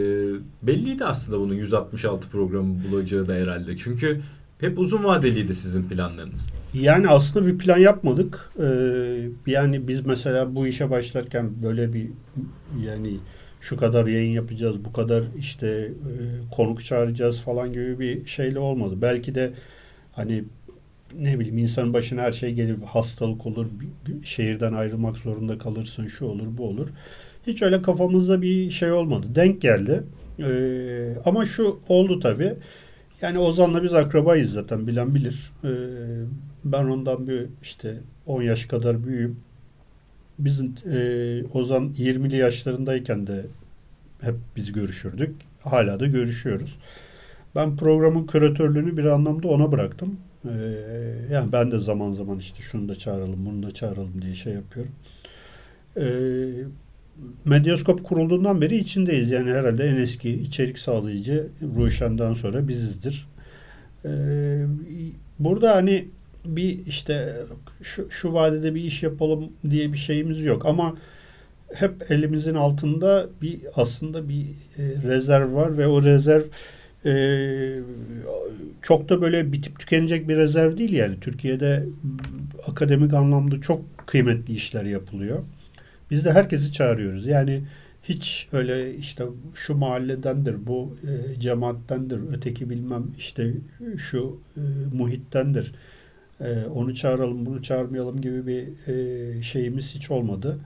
belliydi 0.62 1.05
aslında 1.05 1.41
bunun 1.41 1.55
166 1.55 2.29
programı 2.29 2.75
bulacağı 2.91 3.27
da 3.29 3.35
herhalde. 3.35 3.77
Çünkü 3.77 4.21
hep 4.61 4.79
uzun 4.79 5.05
vadeliydi 5.05 5.55
sizin 5.55 5.83
planlarınız. 5.89 6.49
Yani 6.75 7.09
aslında 7.09 7.47
bir 7.47 7.59
plan 7.59 7.79
yapmadık. 7.79 8.51
Ee, 8.62 9.29
yani 9.47 9.89
biz 9.89 10.07
mesela 10.07 10.55
bu 10.55 10.67
işe 10.67 10.91
başlarken 10.91 11.51
böyle 11.62 11.93
bir 11.93 12.09
yani 12.87 13.17
şu 13.62 13.76
kadar 13.76 14.07
yayın 14.07 14.33
yapacağız, 14.33 14.85
bu 14.85 14.92
kadar 14.92 15.25
işte 15.38 15.66
e, 15.66 16.12
konuk 16.54 16.85
çağıracağız 16.85 17.40
falan 17.40 17.73
gibi 17.73 18.00
bir 18.00 18.26
şeyle 18.26 18.59
olmadı. 18.59 18.95
Belki 19.02 19.35
de 19.35 19.52
hani 20.12 20.45
ne 21.19 21.38
bileyim 21.38 21.59
insanın 21.59 21.92
başına 21.92 22.23
her 22.23 22.33
şey 22.33 22.54
gelir, 22.54 22.76
hastalık 22.87 23.47
olur, 23.47 23.66
şehirden 24.25 24.73
ayrılmak 24.73 25.16
zorunda 25.16 25.59
kalırsın, 25.59 26.07
şu 26.07 26.25
olur, 26.25 26.47
bu 26.59 26.69
olur. 26.69 26.88
Hiç 27.47 27.62
öyle 27.62 27.83
kafamızda 27.83 28.42
bir 28.42 28.71
şey 28.71 28.92
olmadı. 28.92 29.26
Denk 29.35 29.62
geldi. 29.62 30.02
Ee, 30.38 31.14
ama 31.25 31.47
şu 31.47 31.81
oldu 31.88 32.21
tabii. 32.21 32.54
Yani 33.23 33.38
Ozan'la 33.38 33.83
biz 33.83 33.95
akrabayız 33.95 34.52
zaten 34.52 34.87
bilen 34.87 35.14
bilir. 35.14 35.52
Ee, 35.64 35.69
ben 36.64 36.85
ondan 36.85 37.28
bir 37.28 37.47
işte 37.62 37.97
10 38.26 38.42
yaş 38.42 38.66
kadar 38.66 39.04
büyüğüm. 39.04 39.37
Bizim 40.39 40.75
e, 40.93 40.99
Ozan 41.55 41.95
20'li 41.99 42.37
yaşlarındayken 42.37 43.27
de 43.27 43.47
hep 44.21 44.35
biz 44.57 44.73
görüşürdük. 44.73 45.35
Hala 45.61 46.01
da 46.01 46.07
görüşüyoruz. 46.07 46.79
Ben 47.55 47.77
programın 47.77 48.27
küratörlüğünü 48.27 48.97
bir 48.97 49.05
anlamda 49.05 49.49
ona 49.49 49.73
bıraktım. 49.73 50.17
Ee, 50.45 50.51
yani 51.33 51.53
ben 51.53 51.71
de 51.71 51.79
zaman 51.79 52.12
zaman 52.12 52.39
işte 52.39 52.62
şunu 52.62 52.89
da 52.89 52.95
çağıralım, 52.95 53.47
bunu 53.47 53.62
da 53.62 53.71
çağıralım 53.71 54.23
diye 54.23 54.35
şey 54.35 54.53
yapıyorum. 54.53 54.93
Ee, 55.97 56.05
Medyaskop 57.45 58.05
kurulduğundan 58.05 58.61
beri 58.61 58.77
içindeyiz. 58.77 59.31
Yani 59.31 59.53
herhalde 59.53 59.85
en 59.85 59.97
eski 59.97 60.31
içerik 60.31 60.79
sağlayıcı 60.79 61.49
Ruşen'den 61.77 62.35
sonra 62.35 62.69
bizizdir. 62.69 63.29
Ee, 64.05 64.67
burada 65.39 65.77
hani 65.77 66.09
bir 66.45 66.87
işte 66.87 67.37
şu, 67.83 68.11
şu 68.11 68.33
vadede 68.33 68.75
bir 68.75 68.85
iş 68.85 69.03
yapalım 69.03 69.53
diye 69.71 69.93
bir 69.93 69.99
şeyimiz 69.99 70.45
yok 70.45 70.67
ama 70.67 70.97
hep 71.75 72.11
elimizin 72.11 72.55
altında 72.55 73.29
bir 73.43 73.61
aslında 73.75 74.29
bir 74.29 74.43
e, 74.79 74.83
rezerv 75.09 75.55
var 75.55 75.79
ve 75.79 75.87
o 75.87 76.05
rezerv 76.05 76.43
e, 77.05 77.15
çok 78.83 79.09
da 79.09 79.21
böyle 79.21 79.53
bitip 79.53 79.79
tükenecek 79.79 80.29
bir 80.29 80.37
rezerv 80.37 80.77
değil 80.79 80.93
yani. 80.93 81.21
Türkiye'de 81.21 81.87
akademik 82.67 83.15
anlamda 83.15 83.61
çok 83.61 84.07
kıymetli 84.07 84.55
işler 84.55 84.85
yapılıyor. 84.85 85.39
Biz 86.11 86.25
de 86.25 86.33
herkesi 86.33 86.73
çağırıyoruz. 86.73 87.27
Yani 87.27 87.63
hiç 88.03 88.49
öyle 88.53 88.95
işte 88.95 89.25
şu 89.55 89.75
mahalledendir, 89.75 90.67
bu 90.67 90.97
e, 91.03 91.41
cemaattendir, 91.41 92.21
öteki 92.33 92.71
bilmem 92.71 93.05
işte 93.19 93.53
şu 93.99 94.41
e, 94.57 94.61
muhittendir. 94.97 95.73
E, 96.41 96.65
onu 96.67 96.95
çağıralım, 96.95 97.47
bunu 97.47 97.62
çağırmayalım 97.62 98.21
gibi 98.21 98.47
bir 98.47 98.89
e, 98.89 99.43
şeyimiz 99.43 99.95
hiç 99.95 100.11
olmadı. 100.11 100.59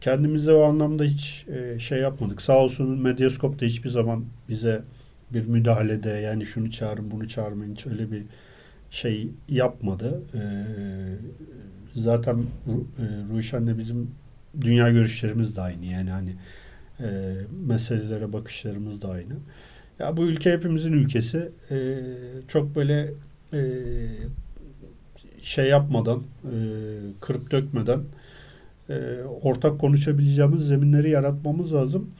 Kendimize 0.00 0.52
o 0.52 0.62
anlamda 0.62 1.04
hiç 1.04 1.46
e, 1.48 1.78
şey 1.78 1.98
yapmadık. 1.98 2.42
Sağ 2.42 2.58
olsun 2.58 3.00
Medyaskop 3.00 3.60
da 3.60 3.64
hiçbir 3.64 3.88
zaman 3.90 4.24
bize 4.48 4.82
bir 5.30 5.46
müdahalede 5.46 6.10
yani 6.10 6.46
şunu 6.46 6.70
çağırın, 6.70 7.10
bunu 7.10 7.28
çağırmayın 7.28 7.74
hiç 7.74 7.86
öyle 7.86 8.12
bir 8.12 8.22
şey 8.90 9.28
yapmadı. 9.48 10.22
E, 10.34 10.40
zaten 11.94 12.38
e, 12.38 13.04
Ruşen'le 13.34 13.78
bizim 13.78 14.10
dünya 14.60 14.90
görüşlerimiz 14.90 15.56
de 15.56 15.60
aynı. 15.60 15.84
Yani 15.86 16.10
hani 16.10 16.34
e, 17.00 17.34
meselelere 17.66 18.32
bakışlarımız 18.32 19.02
da 19.02 19.08
aynı. 19.08 19.34
Ya 19.98 20.16
bu 20.16 20.26
ülke 20.26 20.52
hepimizin 20.52 20.92
ülkesi. 20.92 21.52
E, 21.70 21.98
çok 22.48 22.76
böyle 22.76 23.12
e, 23.52 23.60
şey 25.42 25.68
yapmadan, 25.68 26.22
e, 26.44 26.54
kırıp 27.20 27.50
dökmeden 27.50 28.00
e, 28.88 29.22
ortak 29.42 29.80
konuşabileceğimiz 29.80 30.66
zeminleri 30.66 31.10
yaratmamız 31.10 31.74
lazım. 31.74 32.10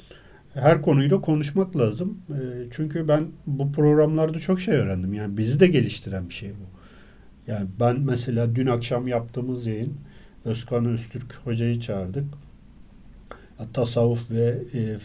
Her 0.54 0.82
konuyu 0.82 1.10
da 1.10 1.20
konuşmak 1.20 1.76
lazım. 1.76 2.18
E, 2.28 2.40
çünkü 2.70 3.08
ben 3.08 3.26
bu 3.46 3.72
programlarda 3.72 4.38
çok 4.38 4.60
şey 4.60 4.74
öğrendim. 4.74 5.14
Yani 5.14 5.36
bizi 5.36 5.60
de 5.60 5.66
geliştiren 5.66 6.28
bir 6.28 6.34
şey 6.34 6.50
bu. 6.50 6.80
Yani 7.50 7.66
ben 7.80 8.00
mesela 8.00 8.54
dün 8.56 8.66
akşam 8.66 9.08
yaptığımız 9.08 9.66
yayın 9.66 9.94
Özkan 10.44 10.86
Öztürk 10.86 11.34
hocayı 11.44 11.80
çağırdık. 11.80 12.24
Tasavvuf 13.72 14.30
ve 14.30 14.58
e, 14.74 14.96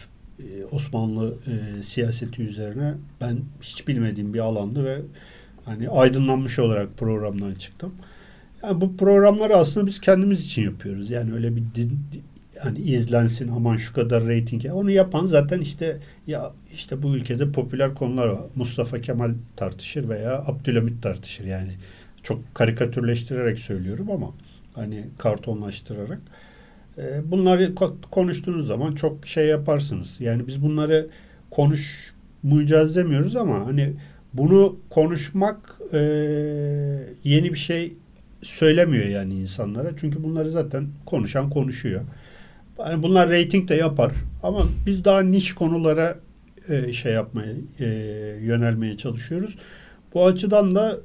Osmanlı 0.70 1.34
e, 1.46 1.82
siyaseti 1.82 2.42
üzerine 2.42 2.94
ben 3.20 3.38
hiç 3.62 3.88
bilmediğim 3.88 4.34
bir 4.34 4.38
alandı 4.38 4.84
ve 4.84 4.98
hani 5.66 5.88
aydınlanmış 5.88 6.58
olarak 6.58 6.98
programdan 6.98 7.54
çıktım. 7.54 7.94
Yani 8.62 8.80
bu 8.80 8.96
programları 8.96 9.56
aslında 9.56 9.86
biz 9.86 10.00
kendimiz 10.00 10.44
için 10.46 10.62
yapıyoruz. 10.62 11.10
Yani 11.10 11.32
öyle 11.32 11.56
bir 11.56 11.62
din, 11.74 11.98
yani 12.64 12.78
izlensin 12.78 13.48
aman 13.48 13.76
şu 13.76 13.94
kadar 13.94 14.26
reyting. 14.26 14.64
Onu 14.72 14.90
yapan 14.90 15.26
zaten 15.26 15.60
işte 15.60 15.98
ya 16.26 16.52
işte 16.74 17.02
bu 17.02 17.16
ülkede 17.16 17.52
popüler 17.52 17.94
konular 17.94 18.26
var. 18.26 18.40
Mustafa 18.54 19.00
Kemal 19.00 19.34
tartışır 19.56 20.08
veya 20.08 20.38
Abdülhamit 20.46 21.02
tartışır. 21.02 21.44
Yani 21.44 21.70
çok 22.22 22.54
karikatürleştirerek 22.54 23.58
söylüyorum 23.58 24.10
ama 24.10 24.34
hani 24.74 25.04
kartonlaştırarak. 25.18 26.20
E, 26.98 27.30
bunları 27.30 27.64
ko- 27.64 27.94
konuştuğunuz 28.10 28.66
zaman 28.66 28.94
çok 28.94 29.26
şey 29.26 29.46
yaparsınız. 29.46 30.16
Yani 30.20 30.46
biz 30.46 30.62
bunları 30.62 31.08
konuşmayacağız 31.50 32.96
demiyoruz 32.96 33.36
ama 33.36 33.66
hani 33.66 33.92
bunu 34.36 34.76
konuşmak 34.90 35.76
e, 35.92 35.98
yeni 37.24 37.52
bir 37.52 37.58
şey 37.58 37.92
söylemiyor 38.42 39.04
yani 39.06 39.34
insanlara. 39.34 39.90
Çünkü 39.96 40.22
bunları 40.22 40.50
zaten 40.50 40.86
konuşan 41.06 41.50
konuşuyor. 41.50 42.00
Yani 42.78 43.02
bunlar 43.02 43.30
reyting 43.30 43.68
de 43.68 43.74
yapar 43.74 44.12
ama 44.42 44.66
biz 44.86 45.04
daha 45.04 45.20
niş 45.20 45.54
konulara 45.54 46.18
e, 46.68 46.92
şey 46.92 47.12
yapmaya 47.12 47.52
e, 47.80 47.86
yönelmeye 48.42 48.96
çalışıyoruz. 48.96 49.56
Bu 50.14 50.26
açıdan 50.26 50.74
da 50.74 50.98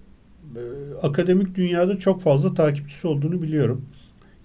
e, 0.56 0.62
akademik 1.02 1.56
dünyada 1.56 2.00
çok 2.00 2.22
fazla 2.22 2.54
takipçisi 2.54 3.08
olduğunu 3.08 3.42
biliyorum. 3.42 3.86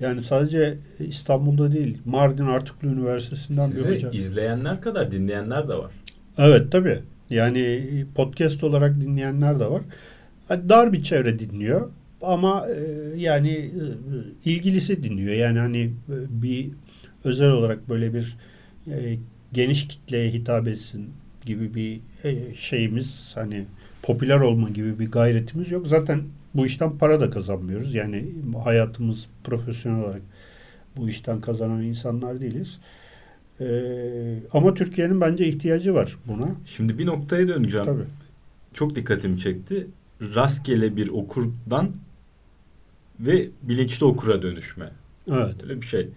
Yani 0.00 0.22
sadece 0.22 0.78
İstanbul'da 0.98 1.72
değil, 1.72 1.98
Mardin 2.04 2.46
Artuklu 2.46 2.88
Üniversitesi'nden 2.88 3.70
bir 3.70 3.74
Sizi 3.74 3.94
hoca. 3.94 4.10
izleyenler 4.10 4.80
kadar 4.80 5.10
dinleyenler 5.10 5.68
de 5.68 5.74
var. 5.74 5.92
Evet 6.38 6.72
tabii. 6.72 7.02
Yani 7.30 7.84
podcast 8.14 8.64
olarak 8.64 9.00
dinleyenler 9.00 9.60
de 9.60 9.70
var. 9.70 9.82
Dar 10.50 10.92
bir 10.92 11.02
çevre 11.02 11.38
dinliyor 11.38 11.90
ama 12.22 12.66
e, 12.68 12.80
yani 13.16 13.50
e, 13.50 14.50
ilgilisi 14.50 15.02
dinliyor. 15.02 15.34
Yani 15.34 15.58
hani 15.58 15.80
e, 15.82 16.16
bir 16.42 16.70
özel 17.24 17.50
olarak 17.50 17.88
böyle 17.88 18.14
bir 18.14 18.36
geniş 19.52 19.88
kitleye 19.88 20.30
hitap 20.30 20.68
etsin 20.68 21.10
gibi 21.44 21.74
bir 21.74 22.00
şeyimiz 22.56 23.32
hani 23.34 23.64
popüler 24.02 24.40
olma 24.40 24.68
gibi 24.68 24.98
bir 24.98 25.10
gayretimiz 25.10 25.70
yok. 25.70 25.86
Zaten 25.86 26.22
bu 26.54 26.66
işten 26.66 26.98
para 26.98 27.20
da 27.20 27.30
kazanmıyoruz. 27.30 27.94
Yani 27.94 28.24
hayatımız 28.64 29.26
profesyonel 29.44 30.04
olarak 30.04 30.22
bu 30.96 31.08
işten 31.08 31.40
kazanan 31.40 31.82
insanlar 31.82 32.40
değiliz. 32.40 32.78
Ee, 33.60 34.34
ama 34.52 34.74
Türkiye'nin 34.74 35.20
bence 35.20 35.46
ihtiyacı 35.46 35.94
var 35.94 36.16
buna. 36.26 36.48
Şimdi 36.66 36.98
bir 36.98 37.06
noktaya 37.06 37.48
döneceğim. 37.48 37.86
Tabii. 37.86 38.04
Çok 38.74 38.96
dikkatimi 38.96 39.38
çekti. 39.38 39.86
Rastgele 40.34 40.96
bir 40.96 41.08
okurdan 41.08 41.90
ve 43.20 43.48
bilinçli 43.62 44.06
okura 44.06 44.42
dönüşme. 44.42 44.90
Evet. 45.30 45.54
Öyle 45.62 45.80
bir 45.82 45.86
şey. 45.86 46.08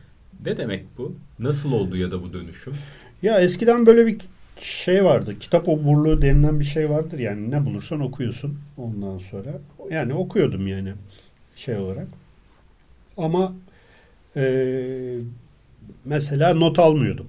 Ne 0.45 0.57
demek 0.57 0.85
bu? 0.97 1.15
Nasıl 1.39 1.71
oldu 1.71 1.97
ya 1.97 2.11
da 2.11 2.23
bu 2.23 2.33
dönüşüm? 2.33 2.73
Ya 3.21 3.39
eskiden 3.39 3.85
böyle 3.85 4.07
bir 4.07 4.17
şey 4.61 5.03
vardı. 5.03 5.39
Kitap 5.39 5.67
oburluğu 5.67 6.21
denilen 6.21 6.59
bir 6.59 6.65
şey 6.65 6.89
vardır. 6.89 7.19
Yani 7.19 7.51
ne 7.51 7.65
bulursan 7.65 7.99
okuyorsun 7.99 8.57
ondan 8.77 9.17
sonra. 9.17 9.49
Yani 9.91 10.13
okuyordum 10.13 10.67
yani 10.67 10.93
şey 11.55 11.77
olarak. 11.77 12.07
Ama 13.17 13.53
e, 14.35 14.43
mesela 16.05 16.53
not 16.53 16.79
almıyordum. 16.79 17.27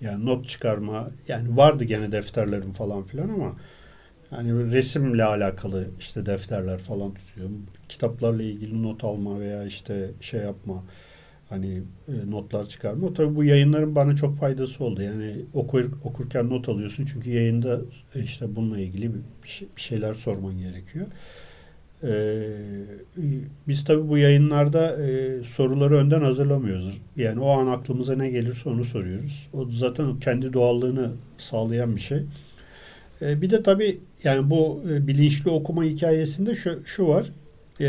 Yani 0.00 0.26
not 0.26 0.48
çıkarma 0.48 1.10
yani 1.28 1.56
vardı 1.56 1.84
gene 1.84 2.12
defterlerim 2.12 2.72
falan 2.72 3.02
filan 3.02 3.28
ama 3.28 3.56
yani 4.32 4.72
resimle 4.72 5.24
alakalı 5.24 5.88
işte 5.98 6.26
defterler 6.26 6.78
falan 6.78 7.14
tutuyorum. 7.14 7.66
Kitaplarla 7.88 8.42
ilgili 8.42 8.82
not 8.82 9.04
alma 9.04 9.40
veya 9.40 9.64
işte 9.64 10.10
şey 10.20 10.40
yapma 10.40 10.84
hani 11.48 11.82
e, 12.08 12.30
notlar 12.30 12.68
çıkarma. 12.68 13.14
Tabii 13.14 13.36
bu 13.36 13.44
yayınların 13.44 13.94
bana 13.94 14.16
çok 14.16 14.36
faydası 14.36 14.84
oldu. 14.84 15.02
Yani 15.02 15.36
okur, 15.54 15.90
okurken 16.04 16.50
not 16.50 16.68
alıyorsun 16.68 17.06
çünkü 17.12 17.30
yayında 17.30 17.80
e, 18.14 18.22
işte 18.22 18.56
bununla 18.56 18.78
ilgili 18.78 19.10
bir, 19.42 19.48
şey, 19.48 19.68
bir 19.76 19.82
şeyler 19.82 20.14
sorman 20.14 20.58
gerekiyor. 20.58 21.06
Ee, 22.04 22.46
biz 23.68 23.84
tabii 23.84 24.08
bu 24.08 24.18
yayınlarda 24.18 25.02
e, 25.06 25.38
soruları 25.44 25.96
önden 25.96 26.20
hazırlamıyoruz. 26.20 27.00
Yani 27.16 27.40
o 27.40 27.48
an 27.48 27.66
aklımıza 27.66 28.16
ne 28.16 28.30
gelirse 28.30 28.68
onu 28.68 28.84
soruyoruz. 28.84 29.48
O 29.52 29.66
zaten 29.70 30.20
kendi 30.20 30.52
doğallığını 30.52 31.10
sağlayan 31.38 31.96
bir 31.96 32.00
şey. 32.00 32.22
E, 33.22 33.42
bir 33.42 33.50
de 33.50 33.62
tabii 33.62 33.98
yani 34.24 34.50
bu 34.50 34.82
e, 34.90 35.06
bilinçli 35.06 35.50
okuma 35.50 35.84
hikayesinde 35.84 36.54
şu, 36.54 36.86
şu 36.86 37.08
var. 37.08 37.32
E, 37.80 37.86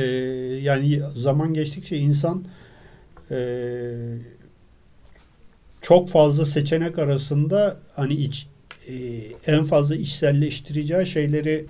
yani 0.61 1.01
zaman 1.15 1.53
geçtikçe 1.53 1.97
insan 1.97 2.43
e, 3.31 3.37
çok 5.81 6.09
fazla 6.09 6.45
seçenek 6.45 6.99
arasında 6.99 7.77
hani 7.95 8.13
iç, 8.13 8.47
e, 8.87 8.93
en 9.47 9.63
fazla 9.63 9.95
içselleştireceği 9.95 11.07
şeyleri 11.07 11.65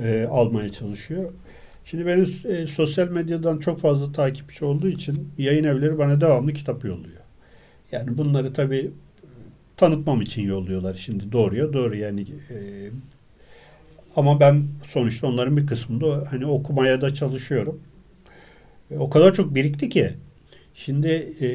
e, 0.00 0.26
almaya 0.30 0.72
çalışıyor. 0.72 1.32
Şimdi 1.86 2.06
benim 2.06 2.34
e, 2.44 2.66
sosyal 2.66 3.08
medyadan 3.08 3.58
çok 3.58 3.80
fazla 3.80 4.12
takipçi 4.12 4.64
olduğu 4.64 4.88
için 4.88 5.28
yayın 5.38 5.64
evleri 5.64 5.98
bana 5.98 6.20
devamlı 6.20 6.52
kitap 6.52 6.84
yolluyor. 6.84 7.20
Yani 7.92 8.18
bunları 8.18 8.52
tabii 8.52 8.90
tanıtmam 9.76 10.20
için 10.20 10.42
yolluyorlar 10.42 10.94
şimdi 10.94 11.32
doğruya 11.32 11.72
doğru 11.72 11.96
yani 11.96 12.20
e, 12.50 12.56
ama 14.16 14.40
ben 14.40 14.64
sonuçta 14.86 15.26
onların 15.26 15.56
bir 15.56 15.66
kısmında 15.66 16.24
hani 16.30 16.46
okumaya 16.46 17.00
da 17.00 17.14
çalışıyorum. 17.14 17.80
E, 18.90 18.98
o 18.98 19.10
kadar 19.10 19.34
çok 19.34 19.54
birikti 19.54 19.88
ki 19.88 20.10
şimdi 20.74 21.08
e, 21.40 21.48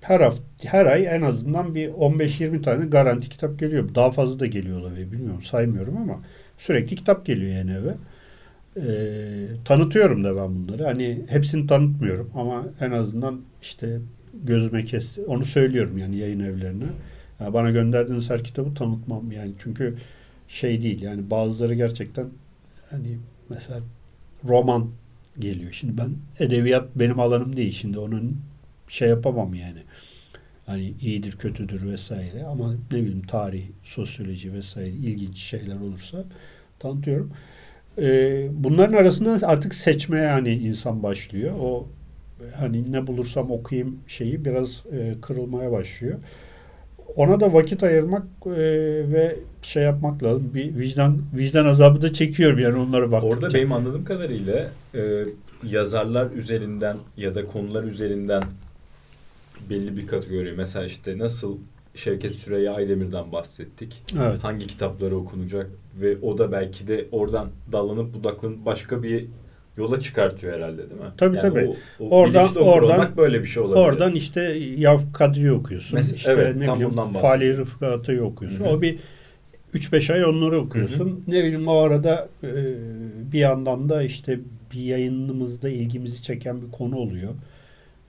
her 0.00 0.20
hafta 0.20 0.44
her 0.62 0.86
ay 0.86 1.06
en 1.06 1.22
azından 1.22 1.74
bir 1.74 1.88
15-20 1.88 2.62
tane 2.62 2.86
garanti 2.86 3.28
kitap 3.28 3.58
geliyor. 3.58 3.94
Daha 3.94 4.10
fazla 4.10 4.40
da 4.40 4.46
geliyorlar 4.46 4.96
ve 4.96 5.12
bilmiyorum 5.12 5.42
saymıyorum 5.42 5.96
ama 5.96 6.20
sürekli 6.58 6.96
kitap 6.96 7.26
geliyor 7.26 7.52
yani 7.52 7.72
eve. 7.72 7.94
E, 8.86 8.92
tanıtıyorum 9.64 10.24
da 10.24 10.36
ben 10.36 10.54
bunları. 10.54 10.84
Hani 10.84 11.22
hepsini 11.28 11.66
tanıtmıyorum 11.66 12.30
ama 12.34 12.64
en 12.80 12.90
azından 12.90 13.40
işte 13.62 13.98
gözüme 14.44 14.84
kesti. 14.84 15.24
Onu 15.24 15.44
söylüyorum 15.44 15.98
yani 15.98 16.16
yayın 16.16 16.40
evlerine. 16.40 16.86
Yani 17.40 17.54
bana 17.54 17.70
gönderdiğiniz 17.70 18.30
her 18.30 18.44
kitabı 18.44 18.74
tanıtmam 18.74 19.32
yani. 19.32 19.52
Çünkü 19.58 19.96
şey 20.48 20.82
değil 20.82 21.02
yani 21.02 21.30
bazıları 21.30 21.74
gerçekten 21.74 22.26
hani 22.90 23.18
mesela 23.48 23.80
roman 24.44 24.90
geliyor. 25.38 25.72
Şimdi 25.72 25.98
ben 25.98 26.10
edebiyat 26.38 26.88
benim 26.96 27.20
alanım 27.20 27.56
değil. 27.56 27.72
Şimdi 27.72 27.98
onun 27.98 28.36
şey 28.88 29.08
yapamam 29.08 29.54
yani. 29.54 29.82
Hani 30.66 30.94
iyidir, 31.00 31.32
kötüdür 31.32 31.86
vesaire 31.92 32.44
ama 32.44 32.72
ne 32.92 32.98
bileyim 32.98 33.22
tarih, 33.22 33.64
sosyoloji 33.82 34.52
vesaire 34.52 34.88
ilginç 34.90 35.38
şeyler 35.38 35.76
olursa 35.76 36.24
tanıtıyorum. 36.78 37.32
Ee, 37.98 38.48
bunların 38.52 38.96
arasında 38.96 39.46
artık 39.46 39.74
seçmeye 39.74 40.24
yani 40.24 40.52
insan 40.52 41.02
başlıyor. 41.02 41.54
O 41.60 41.88
hani 42.56 42.92
ne 42.92 43.06
bulursam 43.06 43.50
okuyayım 43.50 43.98
şeyi 44.06 44.44
biraz 44.44 44.82
e, 44.92 45.14
kırılmaya 45.22 45.72
başlıyor. 45.72 46.18
Ona 47.16 47.40
da 47.40 47.52
vakit 47.52 47.82
ayırmak 47.82 48.22
e, 48.46 48.50
ve 49.12 49.36
şey 49.62 49.82
yapmak 49.82 50.22
lazım. 50.22 50.50
Bir 50.54 50.78
vicdan 50.78 51.22
vicdan 51.34 51.66
azabı 51.66 52.02
da 52.02 52.12
çekiyorum 52.12 52.58
yani 52.58 52.78
onlara 52.78 53.12
baktıkça. 53.12 53.36
Orada 53.36 53.54
benim 53.54 53.72
anladığım 53.72 54.04
kadarıyla 54.04 54.68
e, 54.94 55.24
yazarlar 55.64 56.30
üzerinden 56.30 56.96
ya 57.16 57.34
da 57.34 57.46
konular 57.46 57.84
üzerinden 57.84 58.42
belli 59.70 59.96
bir 59.96 60.06
kategori. 60.06 60.52
Mesela 60.56 60.84
işte 60.84 61.18
nasıl 61.18 61.58
Şevket 61.94 62.36
Süreyya 62.36 62.74
Aydemir'den 62.74 63.32
bahsettik. 63.32 64.02
Evet. 64.16 64.44
Hangi 64.44 64.66
kitapları 64.66 65.16
okunacak 65.16 65.70
ve 66.00 66.16
o 66.22 66.38
da 66.38 66.52
belki 66.52 66.88
de 66.88 67.08
oradan 67.12 67.48
dallanıp 67.72 68.14
budaklanıp 68.14 68.64
başka 68.64 69.02
bir 69.02 69.26
yola 69.76 70.00
çıkartıyor 70.00 70.52
herhalde 70.52 70.78
değil 70.78 71.00
mi? 71.00 71.06
Tabii 71.16 71.36
yani 71.36 71.48
tabii. 71.48 71.76
O, 72.00 72.04
o 72.04 72.08
oradan 72.20 72.56
oradan 72.56 73.16
böyle 73.16 73.40
bir 73.40 73.46
şey 73.46 73.62
olabilir. 73.62 73.84
Oradan 73.84 74.14
işte 74.14 74.40
Yav 74.76 74.98
Kadri'yi 75.12 75.52
okuyorsun. 75.52 75.96
Mesela- 75.96 76.16
işte 76.16 76.32
evet, 76.32 76.56
ne 76.56 76.64
tam 76.64 76.76
bileyim. 76.80 77.12
Fali 77.12 77.56
Rıfkı 77.56 77.86
Atay'ı 77.86 78.22
okuyorsun. 78.22 78.64
Hı 78.64 78.68
hı. 78.68 78.72
O 78.72 78.82
bir 78.82 78.98
3-5 79.74 80.12
ay 80.12 80.24
onları 80.24 80.60
okuyorsun. 80.60 81.24
Ne 81.26 81.44
bileyim 81.44 81.68
o 81.68 81.76
arada 81.76 82.28
e, 82.42 82.48
bir 83.32 83.38
yandan 83.38 83.88
da 83.88 84.02
işte 84.02 84.40
bir 84.74 84.80
yayınımızda 84.80 85.68
ilgimizi 85.68 86.22
çeken 86.22 86.62
bir 86.62 86.70
konu 86.70 86.96
oluyor. 86.96 87.30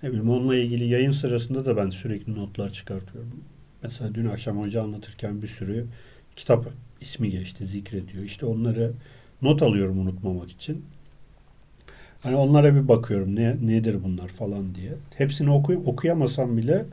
Ne 0.03 0.09
bileyim 0.09 0.29
onunla 0.29 0.55
ilgili 0.55 0.85
yayın 0.85 1.11
sırasında 1.11 1.65
da 1.65 1.77
ben 1.77 1.89
sürekli 1.89 2.35
notlar 2.35 2.73
çıkartıyorum. 2.73 3.31
Mesela 3.83 4.15
dün 4.15 4.25
akşam 4.25 4.59
hoca 4.59 4.83
anlatırken 4.83 5.41
bir 5.41 5.47
sürü 5.47 5.85
kitap 6.35 6.67
ismi 7.01 7.29
geçti, 7.29 7.67
zikrediyor. 7.67 8.23
İşte 8.23 8.45
onları 8.45 8.91
not 9.41 9.61
alıyorum 9.61 9.99
unutmamak 9.99 10.51
için. 10.51 10.85
Hani 12.21 12.35
onlara 12.35 12.75
bir 12.75 12.87
bakıyorum 12.87 13.35
ne 13.35 13.55
nedir 13.61 13.97
bunlar 14.03 14.27
falan 14.27 14.75
diye. 14.75 14.91
Hepsini 15.15 15.51
oku, 15.51 15.73
okuyamasam 15.73 16.57
bile 16.57 16.85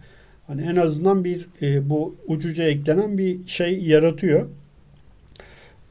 hani 0.46 0.62
en 0.62 0.76
azından 0.76 1.24
bir 1.24 1.48
e, 1.62 1.90
bu 1.90 2.16
ucuca 2.26 2.64
eklenen 2.64 3.18
bir 3.18 3.48
şey 3.48 3.84
yaratıyor. 3.84 4.48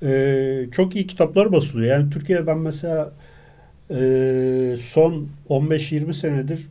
E, 0.04 0.66
çok 0.72 0.96
iyi 0.96 1.08
kitaplar 1.08 1.52
basılıyor. 1.52 1.98
Yani 1.98 2.10
Türkiye'de 2.10 2.48
ben 2.48 2.58
mesela 2.58 3.14
e, 3.92 4.78
son 4.82 5.30
15-20 5.50 6.14
senedir 6.14 6.68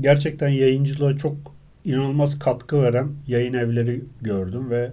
gerçekten 0.00 0.48
yayıncılığa 0.48 1.16
çok 1.16 1.36
inanılmaz 1.84 2.38
katkı 2.38 2.82
veren 2.82 3.08
yayın 3.26 3.54
evleri 3.54 4.00
gördüm 4.22 4.70
ve 4.70 4.90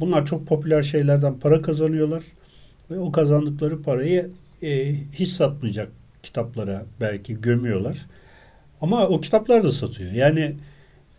bunlar 0.00 0.26
çok 0.26 0.46
popüler 0.46 0.82
şeylerden 0.82 1.38
para 1.38 1.62
kazanıyorlar 1.62 2.22
ve 2.90 2.98
o 2.98 3.12
kazandıkları 3.12 3.82
parayı 3.82 4.30
e, 4.62 4.94
hiç 5.12 5.28
satmayacak 5.28 5.88
kitaplara 6.22 6.84
belki 7.00 7.40
gömüyorlar. 7.40 8.06
Ama 8.80 9.08
o 9.08 9.20
kitaplar 9.20 9.62
da 9.62 9.72
satıyor. 9.72 10.12
Yani 10.12 10.54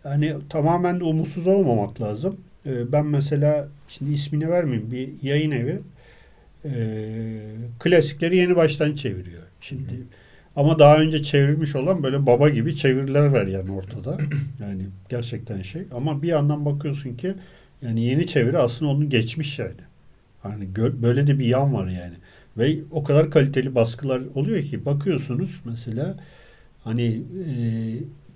hani 0.02 0.34
tamamen 0.48 1.00
de 1.00 1.04
umutsuz 1.04 1.46
olmamak 1.46 2.00
lazım. 2.00 2.36
E, 2.66 2.92
ben 2.92 3.06
mesela 3.06 3.68
şimdi 3.88 4.12
ismini 4.12 4.50
vermeyeyim 4.50 4.90
bir 4.90 5.08
yayın 5.22 5.50
evi 5.50 5.80
e, 6.64 6.72
klasikleri 7.78 8.36
yeni 8.36 8.56
baştan 8.56 8.94
çeviriyor. 8.94 9.42
Şimdi 9.60 9.92
ama 10.60 10.78
daha 10.78 10.98
önce 10.98 11.22
çevrilmiş 11.22 11.76
olan 11.76 12.02
böyle 12.02 12.26
baba 12.26 12.48
gibi 12.48 12.76
çeviriler 12.76 13.26
var 13.26 13.46
yani 13.46 13.72
ortada. 13.72 14.18
Yani 14.60 14.82
gerçekten 15.08 15.62
şey. 15.62 15.82
Ama 15.94 16.22
bir 16.22 16.28
yandan 16.28 16.64
bakıyorsun 16.64 17.14
ki 17.14 17.34
yani 17.82 18.04
yeni 18.04 18.26
çeviri 18.26 18.58
aslında 18.58 18.90
onun 18.90 19.08
geçmiş 19.08 19.58
yani. 19.58 19.80
Hani 20.42 20.68
böyle 20.76 21.26
de 21.26 21.38
bir 21.38 21.44
yan 21.44 21.74
var 21.74 21.88
yani. 21.88 22.14
Ve 22.58 22.78
o 22.90 23.04
kadar 23.04 23.30
kaliteli 23.30 23.74
baskılar 23.74 24.22
oluyor 24.34 24.62
ki 24.62 24.84
bakıyorsunuz 24.84 25.60
mesela 25.64 26.16
hani 26.84 27.22
e, 27.48 27.54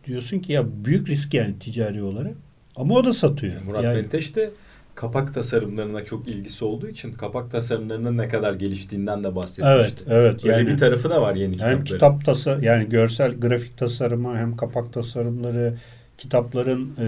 diyorsun 0.06 0.38
ki 0.38 0.52
ya 0.52 0.84
büyük 0.84 1.08
risk 1.08 1.34
yani 1.34 1.58
ticari 1.58 2.02
olarak. 2.02 2.34
Ama 2.76 2.94
o 2.94 3.04
da 3.04 3.12
satıyor. 3.12 3.62
Murat 3.62 3.84
yani, 3.84 3.96
Menteş 3.96 4.36
de 4.36 4.50
kapak 4.94 5.34
tasarımlarına 5.34 6.04
çok 6.04 6.28
ilgisi 6.28 6.64
olduğu 6.64 6.88
için 6.88 7.12
kapak 7.12 7.50
tasarımlarının 7.50 8.18
ne 8.18 8.28
kadar 8.28 8.54
geliştiğinden 8.54 9.24
de 9.24 9.28
Evet, 9.28 9.36
bahsetmişti. 9.36 10.04
evet. 10.08 10.44
Öyle 10.44 10.56
yani, 10.56 10.66
bir 10.68 10.76
tarafı 10.78 11.10
da 11.10 11.22
var 11.22 11.34
yeni 11.34 11.52
hem 11.52 11.58
kitapların. 11.58 11.84
kitap 11.84 12.24
tasar 12.24 12.62
yani 12.62 12.88
görsel 12.88 13.34
grafik 13.34 13.78
tasarımı 13.78 14.36
hem 14.36 14.56
kapak 14.56 14.92
tasarımları 14.92 15.74
kitapların 16.18 16.90
e, 17.00 17.06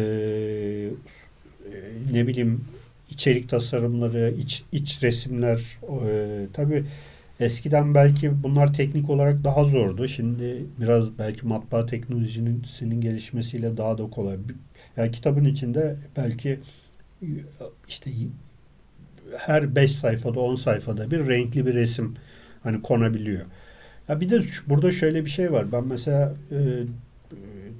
ne 2.12 2.26
bileyim 2.26 2.64
içerik 3.10 3.48
tasarımları 3.48 4.34
iç 4.38 4.64
iç 4.72 5.02
resimler 5.02 5.78
e, 6.08 6.46
tabi 6.52 6.84
eskiden 7.40 7.94
belki 7.94 8.42
bunlar 8.42 8.74
teknik 8.74 9.10
olarak 9.10 9.44
daha 9.44 9.64
zordu 9.64 10.08
şimdi 10.08 10.64
biraz 10.80 11.18
belki 11.18 11.46
matbaa 11.46 11.86
teknolojisinin 11.86 13.00
gelişmesiyle 13.00 13.76
daha 13.76 13.98
da 13.98 14.10
kolay 14.10 14.36
yani 14.96 15.10
kitabın 15.10 15.44
içinde 15.44 15.96
belki 16.16 16.58
işte 17.88 18.10
her 19.36 19.76
5 19.76 19.92
sayfada 19.92 20.40
10 20.40 20.54
sayfada 20.54 21.10
bir 21.10 21.28
renkli 21.28 21.66
bir 21.66 21.74
resim 21.74 22.14
hani 22.62 22.82
konabiliyor. 22.82 23.46
Ya 24.08 24.20
bir 24.20 24.30
de 24.30 24.40
burada 24.66 24.92
şöyle 24.92 25.24
bir 25.24 25.30
şey 25.30 25.52
var. 25.52 25.72
Ben 25.72 25.84
mesela 25.86 26.34
e, 26.50 26.58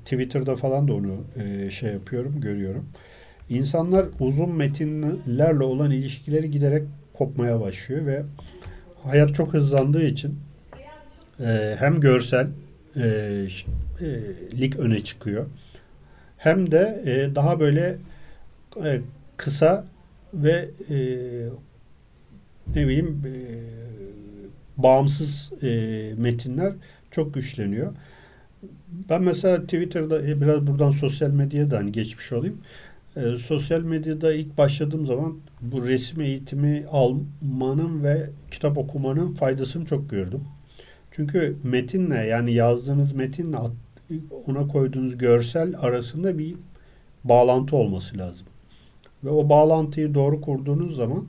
Twitter'da 0.04 0.56
falan 0.56 0.88
da 0.88 0.94
onu 0.94 1.24
e, 1.36 1.70
şey 1.70 1.92
yapıyorum, 1.92 2.40
görüyorum. 2.40 2.88
insanlar 3.50 4.06
uzun 4.20 4.50
metinlerle 4.50 5.64
olan 5.64 5.90
ilişkileri 5.90 6.50
giderek 6.50 6.82
kopmaya 7.12 7.60
başlıyor 7.60 8.06
ve 8.06 8.22
hayat 9.02 9.34
çok 9.34 9.54
hızlandığı 9.54 10.04
için 10.04 10.38
e, 11.40 11.76
hem 11.78 12.00
görsel 12.00 12.46
e, 12.96 13.02
e, 14.00 14.06
lik 14.58 14.76
öne 14.76 15.04
çıkıyor 15.04 15.46
hem 16.36 16.70
de 16.70 17.02
e, 17.06 17.34
daha 17.34 17.60
böyle 17.60 17.96
e, 18.84 19.00
kısa 19.36 19.86
ve 20.34 20.70
e, 20.90 20.96
ne 22.74 22.86
bileyim 22.86 23.22
e, 23.26 23.34
bağımsız 24.76 25.50
e, 25.62 25.68
metinler 26.16 26.72
çok 27.10 27.34
güçleniyor. 27.34 27.92
Ben 29.08 29.22
mesela 29.22 29.62
Twitter'da 29.62 30.28
e, 30.28 30.40
biraz 30.40 30.66
buradan 30.66 30.90
sosyal 30.90 31.30
medyaya 31.30 31.70
da 31.70 31.78
hani 31.78 31.92
geçmiş 31.92 32.32
olayım. 32.32 32.58
E, 33.16 33.38
sosyal 33.38 33.80
medyada 33.80 34.34
ilk 34.34 34.58
başladığım 34.58 35.06
zaman 35.06 35.38
bu 35.60 35.86
resim 35.86 36.20
eğitimi 36.20 36.84
almanın 36.90 38.04
ve 38.04 38.30
kitap 38.50 38.78
okumanın 38.78 39.34
faydasını 39.34 39.84
çok 39.84 40.10
gördüm. 40.10 40.40
Çünkü 41.10 41.56
metinle 41.62 42.14
yani 42.16 42.52
yazdığınız 42.52 43.12
metinle 43.12 43.56
ona 44.46 44.68
koyduğunuz 44.68 45.18
görsel 45.18 45.74
arasında 45.78 46.38
bir 46.38 46.54
bağlantı 47.24 47.76
olması 47.76 48.18
lazım. 48.18 48.46
Ve 49.26 49.30
o 49.30 49.48
bağlantıyı 49.48 50.14
doğru 50.14 50.40
kurduğunuz 50.40 50.96
zaman 50.96 51.26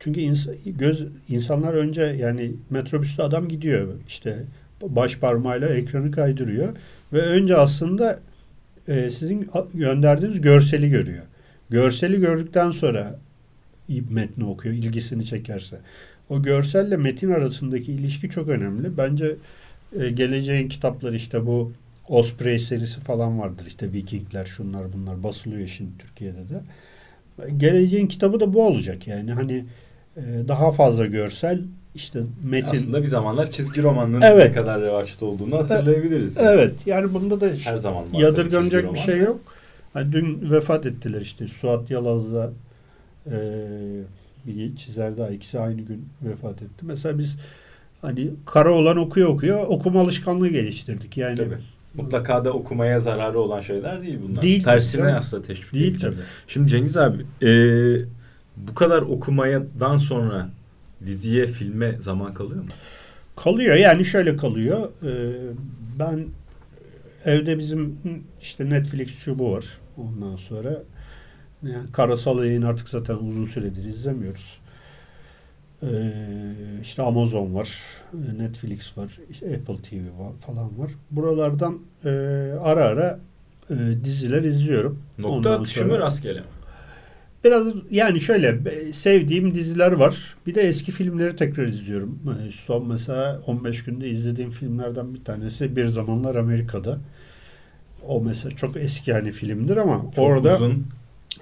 çünkü 0.00 0.20
ins- 0.20 0.70
göz 0.78 1.06
insanlar 1.28 1.74
önce 1.74 2.02
yani 2.02 2.52
metrobüste 2.70 3.22
adam 3.22 3.48
gidiyor 3.48 3.88
işte 4.08 4.38
baş 4.82 5.18
parmağıyla 5.18 5.68
ekranı 5.68 6.10
kaydırıyor 6.10 6.76
ve 7.12 7.20
önce 7.20 7.56
aslında 7.56 8.20
e, 8.88 9.10
sizin 9.10 9.50
gönderdiğiniz 9.74 10.40
görseli 10.40 10.90
görüyor. 10.90 11.22
Görseli 11.70 12.20
gördükten 12.20 12.70
sonra 12.70 13.18
metni 13.88 14.44
okuyor 14.44 14.74
ilgisini 14.74 15.26
çekerse. 15.26 15.78
O 16.28 16.42
görselle 16.42 16.96
metin 16.96 17.30
arasındaki 17.30 17.92
ilişki 17.92 18.30
çok 18.30 18.48
önemli. 18.48 18.96
Bence 18.96 19.36
e, 20.00 20.10
geleceğin 20.10 20.68
kitapları 20.68 21.16
işte 21.16 21.46
bu 21.46 21.72
Osprey 22.08 22.58
serisi 22.58 23.00
falan 23.00 23.38
vardır. 23.38 23.64
İşte 23.66 23.92
Vikingler 23.92 24.44
şunlar 24.44 24.92
bunlar 24.92 25.22
basılıyor 25.22 25.68
şimdi 25.68 25.90
Türkiye'de 25.98 26.48
de. 26.48 26.60
Geleceğin 27.56 28.06
kitabı 28.06 28.40
da 28.40 28.54
bu 28.54 28.66
olacak 28.66 29.08
yani 29.08 29.32
hani 29.32 29.64
e, 30.16 30.20
daha 30.48 30.70
fazla 30.70 31.06
görsel 31.06 31.62
işte 31.94 32.20
metin. 32.44 32.68
Aslında 32.68 33.02
bir 33.02 33.06
zamanlar 33.06 33.50
çizgi 33.50 33.82
romanın 33.82 34.20
Evet. 34.20 34.46
ne 34.46 34.52
kadar 34.52 34.80
revaçta 34.80 35.26
olduğunu 35.26 35.56
hatırlayabiliriz. 35.56 36.38
Evet 36.38 36.74
yani 36.86 37.14
bunda 37.14 37.40
da 37.40 37.48
Her 37.64 37.76
zaman 37.76 38.04
yadırganacak 38.12 38.94
bir 38.94 38.98
şey 38.98 39.18
yok. 39.18 39.40
Hani 39.92 40.12
dün 40.12 40.50
vefat 40.50 40.86
ettiler 40.86 41.20
işte 41.20 41.48
Suat 41.48 41.90
Yalaz'la 41.90 42.50
e, 43.26 43.36
bir 44.46 44.76
çizer 44.76 45.16
daha 45.16 45.30
ikisi 45.30 45.58
aynı 45.58 45.80
gün 45.80 46.08
vefat 46.22 46.62
etti. 46.62 46.82
Mesela 46.82 47.18
biz 47.18 47.36
hani 48.02 48.30
kara 48.46 48.70
olan 48.72 48.96
okuyor 48.96 49.28
okuyor 49.28 49.66
okuma 49.66 50.00
alışkanlığı 50.00 50.48
geliştirdik. 50.48 51.16
Yani 51.16 51.34
Tabii. 51.34 51.58
Mutlaka 51.94 52.44
da 52.44 52.52
okumaya 52.52 53.00
zararı 53.00 53.38
olan 53.38 53.60
şeyler 53.60 54.02
değil 54.02 54.18
bunlar. 54.28 54.42
Değil, 54.42 54.64
Tersine 54.64 55.02
tabii. 55.02 55.12
aslında 55.12 55.42
teşvik 55.42 55.72
değil 55.72 55.90
edecek. 55.90 56.10
tabii. 56.12 56.22
Şimdi 56.46 56.70
Cengiz 56.70 56.96
abi 56.96 57.26
e, 57.42 57.50
bu 58.56 58.74
kadar 58.74 59.02
okumadan 59.02 59.98
sonra 59.98 60.48
diziye, 61.06 61.46
filme 61.46 61.96
zaman 61.98 62.34
kalıyor 62.34 62.62
mu? 62.62 62.70
Kalıyor 63.36 63.74
yani 63.76 64.04
şöyle 64.04 64.36
kalıyor. 64.36 64.88
Ee, 65.02 65.08
ben 65.98 66.26
evde 67.24 67.58
bizim 67.58 67.98
işte 68.40 68.70
Netflix 68.70 69.18
şu 69.18 69.38
bu 69.38 69.52
var. 69.52 69.64
Ondan 69.96 70.36
sonra 70.36 70.82
yani 71.62 71.92
karasal 71.92 72.44
yayın 72.44 72.62
artık 72.62 72.88
zaten 72.88 73.14
uzun 73.14 73.46
süredir 73.46 73.84
izlemiyoruz. 73.84 74.58
Ee, 75.82 75.88
işte 76.82 77.02
Amazon 77.02 77.54
var, 77.54 77.68
Netflix 78.38 78.98
var, 78.98 79.18
işte 79.30 79.46
Apple 79.46 79.76
TV 79.76 79.94
var, 80.18 80.32
falan 80.38 80.78
var. 80.78 80.90
Buralardan 81.10 81.78
e, 82.04 82.08
ara 82.60 82.84
ara 82.84 83.20
e, 83.70 83.74
diziler 84.04 84.42
izliyorum. 84.42 85.02
Nokta 85.18 85.36
Ondan 85.36 85.60
atışı 85.60 85.86
mı 85.86 85.98
rastgele 85.98 86.40
mi? 86.40 86.46
Biraz 87.44 87.66
yani 87.90 88.20
şöyle 88.20 88.58
sevdiğim 88.92 89.54
diziler 89.54 89.92
var. 89.92 90.36
Bir 90.46 90.54
de 90.54 90.60
eski 90.60 90.92
filmleri 90.92 91.36
tekrar 91.36 91.66
izliyorum. 91.66 92.18
Ee, 92.26 92.50
Son 92.66 92.88
mesela 92.88 93.40
15 93.46 93.84
günde 93.84 94.08
izlediğim 94.08 94.50
filmlerden 94.50 95.14
bir 95.14 95.24
tanesi 95.24 95.76
Bir 95.76 95.84
Zamanlar 95.84 96.34
Amerika'da. 96.34 96.98
O 98.08 98.20
mesela 98.20 98.56
çok 98.56 98.76
eski 98.76 99.12
hani 99.12 99.32
filmdir 99.32 99.76
ama 99.76 100.02
Çok 100.16 100.24
orada 100.24 100.54
uzun. 100.54 100.86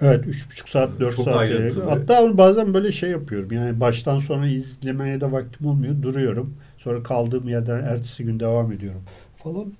Evet 0.01 0.25
3,5 0.25 0.69
saat 0.69 0.99
4 0.99 1.15
Çok 1.15 1.25
saat. 1.25 1.49
Hatta 1.89 2.37
bazen 2.37 2.73
böyle 2.73 2.91
şey 2.91 3.09
yapıyorum. 3.09 3.51
Yani 3.51 3.79
baştan 3.79 4.19
sona 4.19 4.47
izlemeye 4.47 5.21
de 5.21 5.31
vaktim 5.31 5.67
olmuyor. 5.67 6.01
Duruyorum. 6.01 6.53
Sonra 6.77 7.03
kaldığım 7.03 7.49
yerden 7.49 7.83
ertesi 7.83 8.23
gün 8.23 8.39
devam 8.39 8.71
ediyorum 8.71 9.01
falan. 9.35 9.73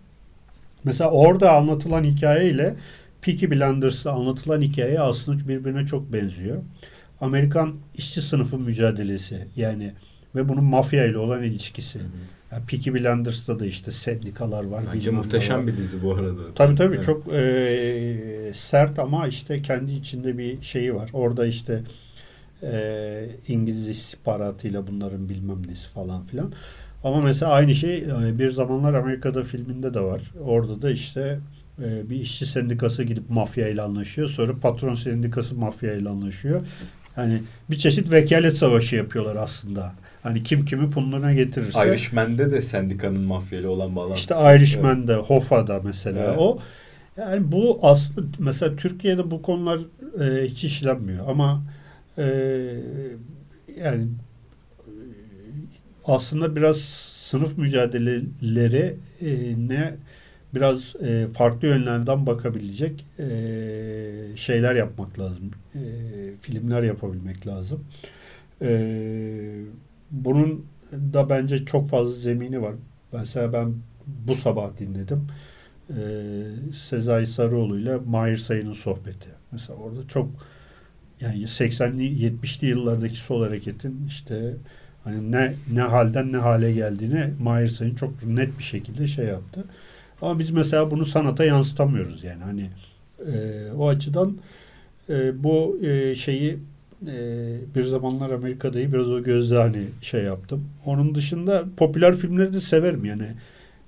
Mesela 0.83 1.11
orada 1.11 1.53
anlatılan 1.53 2.03
hikayeyle 2.03 2.75
Peaky 3.21 3.45
Blinders'ta 3.45 4.11
anlatılan 4.11 4.61
hikaye 4.61 4.99
aslında 4.99 5.47
birbirine 5.47 5.85
çok 5.85 6.13
benziyor. 6.13 6.57
Amerikan 7.21 7.75
işçi 7.95 8.21
sınıfı 8.21 8.57
mücadelesi 8.59 9.47
yani 9.55 9.93
ve 10.35 10.49
bunun 10.49 10.63
mafya 10.63 11.05
ile 11.05 11.17
olan 11.17 11.43
ilişkisi. 11.43 11.99
Yani 12.51 12.65
Peaky 12.65 12.93
Blinders'ta 12.93 13.59
da 13.59 13.65
işte 13.65 13.91
sendikalar 13.91 14.63
var. 14.63 14.83
Bence 14.93 15.11
muhteşem 15.11 15.59
var. 15.59 15.67
bir 15.67 15.77
dizi 15.77 16.03
bu 16.03 16.13
arada. 16.15 16.53
Tabii 16.55 16.75
tabii 16.75 16.95
Evet. 16.95 17.05
çok 17.05 17.33
e, 17.33 18.51
sert 18.55 18.99
ama 18.99 19.27
işte 19.27 19.61
kendi 19.61 19.91
içinde 19.93 20.37
bir 20.37 20.61
şeyi 20.61 20.95
var. 20.95 21.09
Orada 21.13 21.45
işte 21.45 21.81
e, 22.63 23.25
İngiliz 23.47 23.89
istihbaratıyla 23.89 24.87
bunların 24.87 25.29
bilmem 25.29 25.67
nesi 25.67 25.87
falan 25.87 26.25
filan. 26.25 26.53
Ama 27.03 27.21
mesela 27.21 27.51
aynı 27.51 27.75
şey 27.75 28.05
bir 28.39 28.49
zamanlar 28.49 28.93
Amerika'da 28.93 29.43
filminde 29.43 29.93
de 29.93 29.99
var. 29.99 30.21
Orada 30.45 30.81
da 30.81 30.91
işte 30.91 31.39
bir 31.79 32.15
işçi 32.15 32.45
sendikası 32.45 33.03
gidip 33.03 33.29
mafya 33.29 33.67
ile 33.67 33.81
anlaşıyor. 33.81 34.29
Sonra 34.29 34.59
patron 34.61 34.95
sendikası 34.95 35.55
mafya 35.55 35.93
ile 35.93 36.09
anlaşıyor. 36.09 36.61
Yani 37.17 37.39
bir 37.69 37.77
çeşit 37.77 38.11
vekalet 38.11 38.57
savaşı 38.57 38.95
yapıyorlar 38.95 39.35
aslında. 39.35 39.93
Hani 40.23 40.43
kim 40.43 40.65
kimi 40.65 40.89
punlarına 40.89 41.33
getirirse. 41.33 41.87
Irishman'de 41.87 42.51
de 42.51 42.61
sendikanın 42.61 43.21
mafyayla 43.21 43.69
olan 43.69 43.95
bağlantısı. 43.95 44.19
İşte 44.19 44.35
Irishman'de, 44.55 45.15
Hoffa'da 45.15 45.81
mesela 45.83 46.25
Evet. 46.27 46.35
o. 46.37 46.59
Yani 47.17 47.51
bu 47.51 47.79
aslında 47.81 48.27
mesela 48.39 48.75
Türkiye'de 48.75 49.31
bu 49.31 49.41
konular 49.41 49.79
e, 50.19 50.45
hiç 50.47 50.63
işlenmiyor 50.63 51.29
ama 51.29 51.63
e, 52.17 52.23
yani 53.83 54.03
e, 54.03 54.91
aslında 56.05 56.55
biraz 56.55 56.77
sınıf 57.31 57.57
mücadeleleri 57.57 58.95
e, 59.21 59.55
ne 59.67 59.95
biraz 60.55 60.95
e, 60.95 61.27
farklı 61.33 61.67
yönlerden 61.67 62.25
bakabilecek 62.27 63.05
e, 63.19 63.25
şeyler 64.35 64.75
yapmak 64.75 65.19
lazım. 65.19 65.51
E, 65.75 65.81
filmler 66.41 66.83
yapabilmek 66.83 67.47
lazım. 67.47 67.83
E, 68.61 68.71
bunun 70.11 70.65
da 70.91 71.29
bence 71.29 71.65
çok 71.65 71.89
fazla 71.89 72.11
zemini 72.11 72.61
var. 72.61 72.75
Mesela 73.13 73.53
ben 73.53 73.73
bu 74.07 74.35
sabah 74.35 74.77
dinledim. 74.77 75.27
Ee, 75.89 76.43
Sezai 76.89 77.27
Sarıoğlu 77.27 77.79
ile 77.79 77.97
Mahir 78.05 78.37
Sayın'ın 78.37 78.73
sohbeti. 78.73 79.29
Mesela 79.51 79.79
orada 79.79 80.07
çok 80.07 80.29
yani 81.21 81.47
80'li 81.47 82.03
70'li 82.03 82.67
yıllardaki 82.67 83.17
sol 83.17 83.43
hareketin 83.43 84.05
işte 84.07 84.55
hani 85.03 85.31
ne 85.31 85.53
ne 85.73 85.81
halden 85.81 86.31
ne 86.33 86.37
hale 86.37 86.73
geldiğini 86.73 87.33
Mahir 87.41 87.69
Sayın 87.69 87.95
çok 87.95 88.23
net 88.25 88.59
bir 88.59 88.63
şekilde 88.63 89.07
şey 89.07 89.25
yaptı. 89.25 89.65
Ama 90.21 90.39
biz 90.39 90.51
mesela 90.51 90.91
bunu 90.91 91.05
sanata 91.05 91.45
yansıtamıyoruz 91.45 92.23
yani 92.23 92.43
hani 92.43 92.69
e, 93.33 93.71
o 93.77 93.87
açıdan 93.89 94.37
e, 95.09 95.43
bu 95.43 95.79
e, 95.83 96.15
şeyi 96.15 96.57
e, 97.07 97.17
bir 97.75 97.83
zamanlar 97.83 98.29
Amerika'dayı 98.29 98.93
biraz 98.93 99.09
o 99.09 99.23
gözle 99.23 99.57
hani 99.57 99.83
şey 100.01 100.23
yaptım. 100.23 100.65
Onun 100.85 101.15
dışında 101.15 101.65
popüler 101.77 102.15
filmleri 102.15 102.53
de 102.53 102.61
severim 102.61 103.05
yani. 103.05 103.27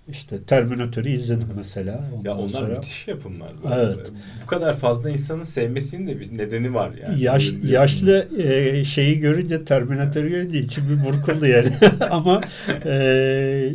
İşte 0.10 0.44
Terminator'ı 0.44 1.10
izledim 1.10 1.48
mesela. 1.58 1.92
Ya 1.92 2.04
Ondan 2.18 2.38
onlar 2.38 2.50
sonra- 2.60 2.76
müthiş 2.76 3.08
yapımlar. 3.08 3.50
Evet. 3.76 4.12
Bu 4.44 4.48
kadar 4.48 4.78
fazla 4.78 5.10
insanın 5.10 5.44
sevmesinin 5.44 6.08
de 6.08 6.20
bir 6.20 6.38
nedeni 6.38 6.74
var 6.74 6.92
yani. 7.04 7.22
Yaş, 7.24 7.54
yaşlı 7.64 8.28
e, 8.44 8.86
şeyi 8.86 9.20
görünce 9.20 9.66
Terminator'ı 9.66 10.28
görünce 10.30 10.60
içim 10.60 10.84
bir 10.90 11.06
burkuldu 11.06 11.46
yani. 11.46 11.70
Ama 12.12 12.42
e, 12.86 13.72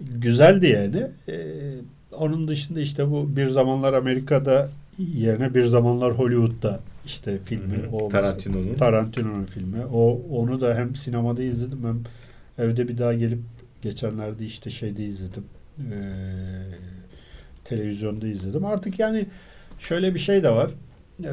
güzeldi 0.00 0.66
yani. 0.66 1.06
E, 1.28 1.36
onun 2.12 2.48
dışında 2.48 2.80
işte 2.80 3.10
bu 3.10 3.36
bir 3.36 3.46
zamanlar 3.48 3.94
Amerika'da 3.94 4.68
yerine 4.98 5.54
bir 5.54 5.64
zamanlar 5.64 6.12
Hollywood'da 6.18 6.80
işte 7.06 7.38
filmi. 7.44 7.76
Hı 7.76 7.86
hı. 7.86 7.96
o 7.96 8.08
Tarantino'nun. 8.08 8.74
Tarantino'nun 8.74 9.44
filmi. 9.44 9.84
O 9.92 10.20
onu 10.30 10.60
da 10.60 10.74
hem 10.74 10.96
sinemada 10.96 11.42
izledim 11.42 11.78
hem 11.82 12.00
evde 12.66 12.88
bir 12.88 12.98
daha 12.98 13.14
gelip 13.14 13.38
geçenlerde 13.82 14.44
işte 14.44 14.70
şeyde 14.70 15.04
izledim. 15.04 15.44
Ee, 15.78 16.02
televizyonda 17.64 18.26
izledim. 18.28 18.64
Artık 18.64 18.98
yani 18.98 19.26
şöyle 19.78 20.14
bir 20.14 20.18
şey 20.18 20.42
de 20.42 20.50
var. 20.50 20.70
e, 21.24 21.28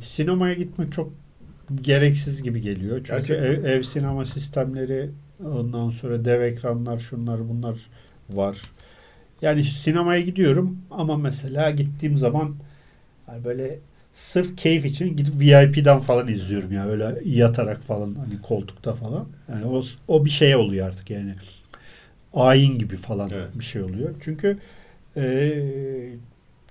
sinemaya 0.00 0.54
gitmek 0.54 0.92
çok 0.92 1.12
gereksiz 1.82 2.42
gibi 2.42 2.60
geliyor. 2.60 2.96
Çünkü 2.96 3.10
Gerçekten. 3.10 3.44
ev, 3.44 3.64
ev 3.64 3.82
sinema 3.82 4.24
sistemleri 4.24 5.10
ondan 5.44 5.90
sonra 5.90 6.24
dev 6.24 6.40
ekranlar 6.40 6.98
şunlar 6.98 7.48
bunlar 7.48 7.76
var. 8.36 8.62
Yani 9.42 9.64
sinemaya 9.64 10.20
gidiyorum 10.20 10.78
ama 10.90 11.16
mesela 11.16 11.70
gittiğim 11.70 12.18
zaman 12.18 12.56
hani 13.26 13.44
böyle 13.44 13.78
sırf 14.12 14.56
keyif 14.56 14.84
için 14.84 15.16
gidip 15.16 15.40
VIP'den 15.40 15.98
falan 15.98 16.28
izliyorum 16.28 16.72
ya 16.72 16.86
öyle 16.86 17.20
yatarak 17.24 17.82
falan 17.82 18.14
hani 18.14 18.42
koltukta 18.42 18.92
falan. 18.92 19.26
Yani 19.48 19.66
o 19.66 19.82
o 20.08 20.24
bir 20.24 20.30
şey 20.30 20.56
oluyor 20.56 20.88
artık 20.88 21.10
yani. 21.10 21.34
Ayin 22.34 22.78
gibi 22.78 22.96
falan 22.96 23.30
Evet. 23.34 23.48
bir 23.54 23.64
şey 23.64 23.82
oluyor. 23.82 24.14
Çünkü 24.20 24.58
e, 25.16 26.12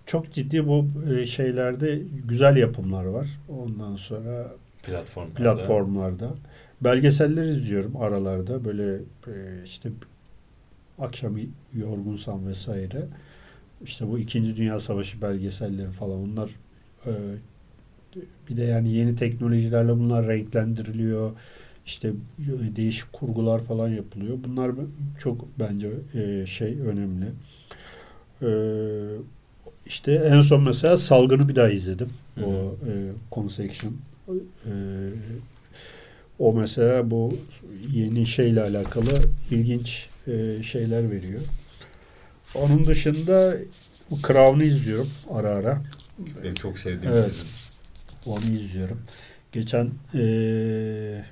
çok 0.05 0.33
ciddi 0.33 0.67
bu 0.67 0.85
e, 1.13 1.25
şeylerde 1.25 1.99
güzel 2.27 2.57
yapımlar 2.57 3.05
var. 3.05 3.27
Ondan 3.49 3.95
sonra 3.95 4.51
Platform. 4.83 5.29
platformlarda. 5.29 6.29
Belgeseller 6.81 7.43
izliyorum 7.45 7.97
aralarda. 7.97 8.65
Böyle 8.65 8.93
e, 9.27 9.33
işte 9.65 9.89
akşam 10.99 11.37
yorgunsam 11.73 12.47
vesaire. 12.47 13.05
İşte 13.83 14.07
bu 14.07 14.19
İkinci 14.19 14.55
Dünya 14.55 14.79
Savaşı 14.79 15.21
belgeselleri 15.21 15.91
falan 15.91 16.19
onlar 16.19 16.49
e, 17.05 17.11
bir 18.49 18.57
de 18.57 18.63
yani 18.63 18.93
yeni 18.93 19.15
teknolojilerle 19.15 19.91
bunlar 19.91 20.27
renklendiriliyor. 20.27 21.31
İşte 21.85 22.11
değişik 22.75 23.13
kurgular 23.13 23.59
falan 23.59 23.87
yapılıyor. 23.87 24.37
Bunlar 24.47 24.71
çok 25.19 25.45
bence 25.59 25.89
e, 26.13 26.45
şey 26.45 26.77
önemli. 26.79 27.25
E, 28.41 28.49
işte 29.85 30.11
en 30.13 30.41
son 30.41 30.63
mesela 30.63 30.97
Salgın'ı 30.97 31.49
bir 31.49 31.55
daha 31.55 31.69
izledim. 31.69 32.09
Hı 32.35 32.41
hı. 32.41 32.45
O 32.45 32.75
e, 32.87 33.11
Consection. 33.31 33.93
E, 34.29 34.73
o 36.39 36.53
mesela 36.53 37.11
bu 37.11 37.33
yeni 37.93 38.25
şeyle 38.25 38.61
alakalı 38.61 39.21
ilginç 39.51 40.08
e, 40.29 40.63
şeyler 40.63 41.11
veriyor. 41.11 41.41
Onun 42.55 42.85
dışında 42.85 43.55
bu 44.11 44.19
Crown'u 44.27 44.63
izliyorum 44.63 45.09
ara 45.31 45.49
ara. 45.49 45.81
Benim 46.43 46.53
çok 46.55 46.79
sevdiğim 46.79 47.13
Evet. 47.15 47.29
dizim. 47.29 47.45
Onu 48.25 48.45
izliyorum. 48.45 49.01
Geçen 49.51 49.89
eee 50.13 51.25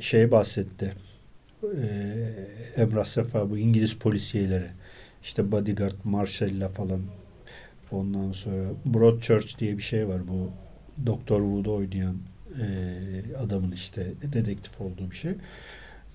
şey 0.00 0.30
bahsetti. 0.30 0.92
Eee 1.62 2.48
Emrah 2.76 3.04
Sefa 3.04 3.50
bu 3.50 3.58
İngiliz 3.58 3.94
polisiyeleri. 3.94 4.66
İşte 5.22 5.52
Bodyguard, 5.52 5.92
Marshall'la 6.04 6.68
falan. 6.68 7.02
Ondan 7.90 8.32
sonra 8.32 8.64
Broadchurch 8.86 9.58
diye 9.58 9.76
bir 9.78 9.82
şey 9.82 10.08
var. 10.08 10.28
Bu 10.28 10.50
Doktor 11.06 11.40
Wood'u 11.40 11.74
oynayan 11.74 12.16
eee, 12.60 13.36
adamın 13.38 13.72
işte 13.72 14.06
dedektif 14.32 14.80
olduğu 14.80 15.10
bir 15.10 15.16
şey. 15.16 15.32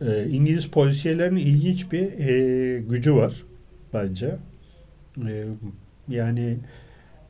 Eee, 0.02 0.28
İngiliz 0.32 0.68
polisiyelerinin 0.68 1.40
ilginç 1.40 1.92
bir 1.92 2.02
eee, 2.02 2.80
gücü 2.80 3.14
var 3.16 3.34
bence. 3.94 4.36
Eee, 5.18 5.46
yani 6.10 6.58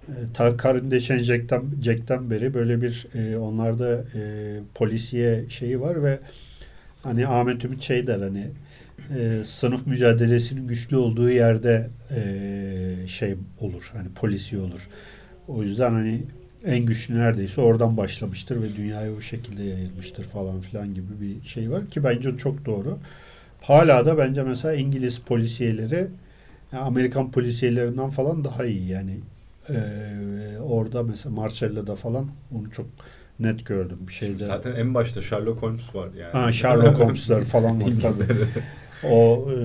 e, 0.08 0.14
ta 0.34 0.58
Karındeşen 0.58 1.20
Jack'ten, 1.20 1.64
Jack'ten 1.84 2.30
beri 2.30 2.54
böyle 2.54 2.82
bir 2.82 3.08
e, 3.16 3.38
onlarda 3.38 4.06
e, 4.16 4.22
polisiye 4.76 5.46
şeyi 5.50 5.82
var 5.82 6.04
ve 6.04 6.20
hani 7.04 7.28
Ahmet 7.28 7.66
Ümit 7.66 7.82
şey 7.82 8.08
der 8.08 8.20
hani 8.20 8.48
e, 9.20 9.44
sınıf 9.46 9.88
mücadelesinin 9.88 10.68
güçlü 10.68 10.98
olduğu 10.98 11.30
yerde 11.30 11.90
e, 12.16 13.08
şey 13.08 13.36
olur 13.60 13.92
hani 13.94 14.08
polisi 14.16 14.58
olur. 14.60 14.90
O 15.48 15.64
yüzden 15.64 15.92
hani 15.92 16.22
en 16.65 16.86
güçlü 16.86 17.19
neredeyse 17.19 17.62
oradan 17.62 17.97
başlamıştır 17.97 18.62
ve 18.63 18.76
dünyaya 18.76 19.13
o 19.13 19.21
şekilde 19.21 19.63
yayılmıştır 19.63 20.24
falan 20.24 20.62
filan 20.62 20.93
gibi 20.93 21.21
bir 21.21 21.47
şey 21.47 21.71
var 21.71 21.88
ki 21.89 22.04
bence 22.04 22.38
çok 22.38 22.65
doğru. 22.65 22.97
Hala 23.62 24.06
da 24.06 24.17
bence 24.17 24.43
mesela 24.43 24.74
İngiliz 24.74 25.19
polisiyeleri 25.19 26.08
yani 26.74 26.84
Amerikan 26.84 27.32
polisiyelerinden 27.32 28.10
falan 28.10 28.43
daha 28.43 28.65
iyi 28.65 28.88
yani 28.88 29.17
ee, 29.69 29.74
orada 30.63 31.04
mesela 31.04 31.36
Marcella'da 31.36 31.95
falan 31.95 32.28
onu 32.56 32.71
çok 32.71 32.86
net 33.39 33.65
gördüm 33.65 33.97
bir 34.08 34.13
şeyde. 34.13 34.43
Zaten 34.43 34.76
en 34.76 34.93
başta 34.93 35.21
Sherlock 35.21 35.62
Holmes 35.62 35.95
var 35.95 36.10
yani. 36.19 36.32
Ha, 36.32 36.52
Sherlock 36.52 37.00
Holmes'lar 37.00 37.41
falan 37.41 37.82
var 37.82 37.91
tabii. 38.02 38.24
O 39.04 39.47
e, 39.52 39.58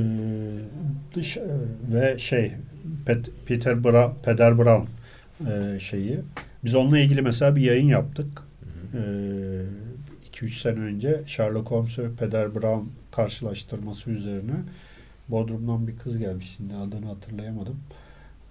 dış 1.14 1.36
e, 1.36 1.42
ve 1.92 2.18
şey 2.18 2.52
Pet, 3.06 3.30
Peter 3.46 3.72
Bra- 3.72 4.12
Peder 4.22 4.58
Brown 4.58 4.86
e, 5.50 5.80
şeyi. 5.80 6.20
Biz 6.66 6.74
onunla 6.74 6.98
ilgili 6.98 7.22
mesela 7.22 7.56
bir 7.56 7.60
yayın 7.60 7.88
yaptık. 7.88 8.42
2-3 10.32 10.60
sene 10.60 10.78
önce 10.78 11.22
Sherlock 11.26 11.70
Holmes 11.70 11.98
ve 11.98 12.14
Peder 12.18 12.54
Brown 12.54 12.88
karşılaştırması 13.12 14.10
üzerine 14.10 14.54
Bodrum'dan 15.28 15.88
bir 15.88 15.96
kız 15.96 16.18
gelmiş. 16.18 16.54
Şimdi 16.56 16.74
adını 16.74 17.06
hatırlayamadım. 17.06 17.76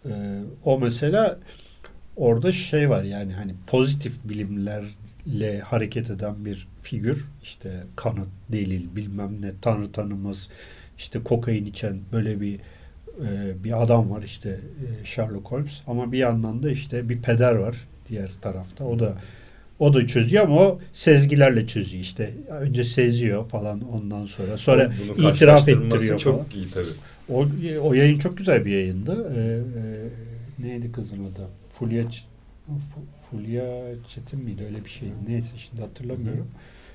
Ee, 0.05 0.41
o 0.63 0.79
mesela 0.79 1.39
orada 2.15 2.51
şey 2.51 2.89
var 2.89 3.03
yani 3.03 3.33
hani 3.33 3.55
pozitif 3.67 4.13
bilimlerle 4.23 5.59
hareket 5.59 6.09
eden 6.09 6.45
bir 6.45 6.67
figür. 6.81 7.25
İşte 7.43 7.83
kanıt, 7.95 8.29
delil, 8.49 8.95
bilmem 8.95 9.41
ne, 9.41 9.51
tanrı 9.61 9.91
tanımaz, 9.91 10.49
işte 10.97 11.23
kokain 11.23 11.65
içen 11.65 11.99
böyle 12.11 12.41
bir 12.41 12.59
e, 13.27 13.63
bir 13.63 13.81
adam 13.83 14.11
var 14.11 14.23
işte 14.23 14.49
e, 14.49 15.05
Sherlock 15.05 15.51
Holmes 15.51 15.81
ama 15.87 16.11
bir 16.11 16.17
yandan 16.17 16.63
da 16.63 16.71
işte 16.71 17.09
bir 17.09 17.21
peder 17.21 17.55
var 17.55 17.75
diğer 18.09 18.29
tarafta. 18.41 18.83
O 18.85 18.99
da 18.99 19.13
o 19.79 19.93
da 19.93 20.07
çözüyor 20.07 20.43
ama 20.43 20.55
o 20.61 20.79
sezgilerle 20.93 21.67
çözüyor 21.67 22.03
işte. 22.03 22.33
Önce 22.49 22.83
seziyor 22.83 23.45
falan 23.45 23.81
ondan 23.93 24.25
sonra. 24.25 24.57
Sonra 24.57 24.91
Bunu 25.17 25.29
itiraf 25.29 25.69
ettiriyor 25.69 26.19
çok 26.19 26.33
falan. 26.33 26.45
iyi 26.55 26.69
tabii. 26.71 26.85
O, 27.29 27.45
o 27.81 27.93
yayın 27.93 28.17
çok 28.19 28.37
güzel 28.37 28.65
bir 28.65 28.71
yayındı. 28.71 29.33
Ee, 29.37 29.41
e, 30.63 30.67
neydi 30.67 30.91
kızın 30.91 31.23
adı? 31.23 31.47
Fulya 31.79 32.03
Fulya 33.31 33.63
Çetin 34.09 34.39
miydi? 34.39 34.63
Öyle 34.65 34.85
bir 34.85 34.89
şey. 34.89 35.07
Neyse 35.27 35.47
şimdi 35.57 35.81
hatırlamıyorum. 35.81 36.47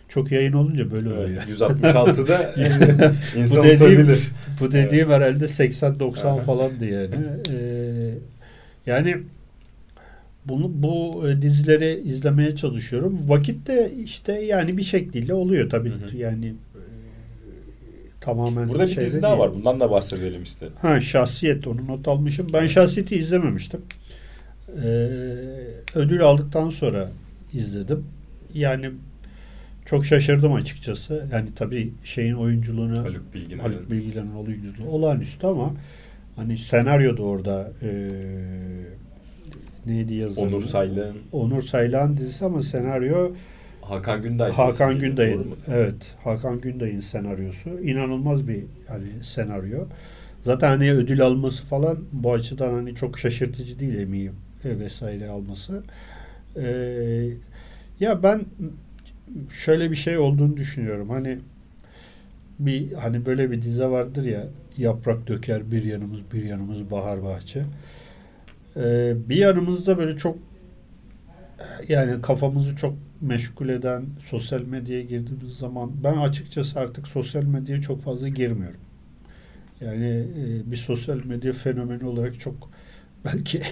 Çok 0.09 0.33
yayın 0.33 0.53
olunca 0.53 0.91
böyle 0.91 1.09
oluyor. 1.09 1.29
Evet, 1.29 1.59
166'da 1.61 2.55
insan 3.37 3.59
Bu 3.59 3.63
dediğim- 3.63 4.01
unutabilir. 4.01 4.31
Bu 4.61 4.73
dediğim 4.73 5.11
herhalde 5.11 5.45
80-90 5.45 6.27
Aha. 6.27 6.37
falandı 6.37 6.85
yani. 6.85 7.15
Ee, 7.51 8.15
yani 8.87 9.17
bunu 10.45 10.83
bu 10.83 11.29
e, 11.29 11.43
dizileri 11.43 12.03
izlemeye 12.05 12.57
çalışıyorum. 12.57 13.19
Vakit 13.29 13.67
de 13.67 13.93
işte 14.05 14.33
yani 14.33 14.77
bir 14.77 14.83
şekilde 14.83 15.35
oluyor 15.35 15.71
tabii. 15.71 15.91
Hı 15.91 15.95
hı. 15.95 16.17
Yani 16.17 16.47
e, 16.47 16.55
tamamen 18.21 18.69
Burada 18.69 18.87
bir 18.87 18.97
dizi 18.97 19.23
daha 19.23 19.33
değil. 19.33 19.43
var. 19.43 19.55
Bundan 19.55 19.81
da 19.81 19.91
bahsedelim 19.91 20.43
istedim. 20.43 20.73
Ha 20.81 21.01
şahsiyet 21.01 21.67
onu 21.67 21.87
not 21.87 22.09
almışım. 22.09 22.47
Ben 22.53 22.67
şahsiyeti 22.67 23.17
izlememiştim. 23.17 23.81
Ee, 24.85 25.09
ödül 25.95 26.23
aldıktan 26.23 26.71
sonra 26.71 27.09
izledim. 27.53 28.05
Yani 28.55 28.91
çok 29.87 30.07
şaşırdım 30.07 30.53
açıkçası. 30.55 31.27
Yani 31.33 31.49
tabii 31.57 31.93
şeyin 32.05 32.35
oyunculuğunu 32.35 32.99
Haluk 32.99 33.35
Bilginer'in. 33.35 33.59
Haluk 33.59 33.91
Bilginer'in 33.91 34.35
oyunculuğu 34.35 34.91
olağanüstü 34.91 35.47
ama 35.47 35.75
hani 36.37 36.59
senaryo 36.59 37.17
da 37.17 37.23
orada 37.23 37.73
e, 37.83 37.89
neydi 39.87 40.15
yazarı? 40.15 40.47
Onur 40.47 40.63
Saylan, 40.63 41.15
Onur 41.33 41.63
Saylan 41.63 42.17
dizisi 42.17 42.45
ama 42.45 42.63
senaryo 42.63 43.33
Hakan 43.83 44.23
Günday. 44.23 44.51
Hakan 44.51 44.99
Günday'ın 44.99 45.47
evet 45.69 46.17
Hakan 46.25 46.61
Günday'ın 46.61 47.01
senaryosu 47.01 47.71
inanılmaz 47.71 48.49
bir 48.49 48.65
hani 48.89 49.09
senaryo. 49.23 49.85
Zaten 50.43 50.69
hani 50.69 50.93
ödül 50.93 51.23
alması 51.23 51.65
falan 51.65 51.99
bu 52.13 52.33
açıdan 52.33 52.75
hani 52.75 52.95
çok 52.95 53.19
şaşırtıcı 53.19 53.81
değil 53.81 53.99
eminim 53.99 54.35
e, 54.65 54.79
vesaire 54.79 55.29
alması. 55.29 55.83
Ee, 56.57 57.27
ya 58.01 58.23
ben 58.23 58.45
şöyle 59.51 59.91
bir 59.91 59.97
şey 59.97 60.19
olduğunu 60.19 60.57
düşünüyorum. 60.57 61.11
Hani 61.11 61.39
bir 62.59 62.93
hani 62.93 63.27
böyle 63.27 63.51
bir 63.51 63.63
dize 63.63 63.87
vardır 63.87 64.25
ya 64.25 64.47
yaprak 64.79 65.27
döker 65.27 65.73
bir 65.73 65.85
yanımız 65.85 66.21
bir 66.33 66.45
yanımız 66.45 66.91
bahar 66.91 67.23
bahçe. 67.23 67.65
Ee, 68.77 69.15
bir 69.29 69.37
yanımızda 69.37 69.99
böyle 69.99 70.17
çok 70.17 70.39
yani 71.89 72.23
kafamızı 72.23 72.77
çok 72.77 72.95
meşgul 73.21 73.69
eden 73.69 74.05
sosyal 74.21 74.61
medyaya 74.61 75.03
girdiğimiz 75.03 75.57
zaman 75.59 75.91
ben 76.05 76.17
açıkçası 76.17 76.81
artık 76.81 77.09
sosyal 77.09 77.43
medyaya 77.43 77.81
çok 77.81 78.03
fazla 78.03 78.29
girmiyorum. 78.29 78.81
Yani 79.81 80.07
e, 80.07 80.71
bir 80.71 80.77
sosyal 80.77 81.25
medya 81.25 81.53
fenomeni 81.53 82.05
olarak 82.05 82.41
çok 82.41 82.71
belki 83.25 83.63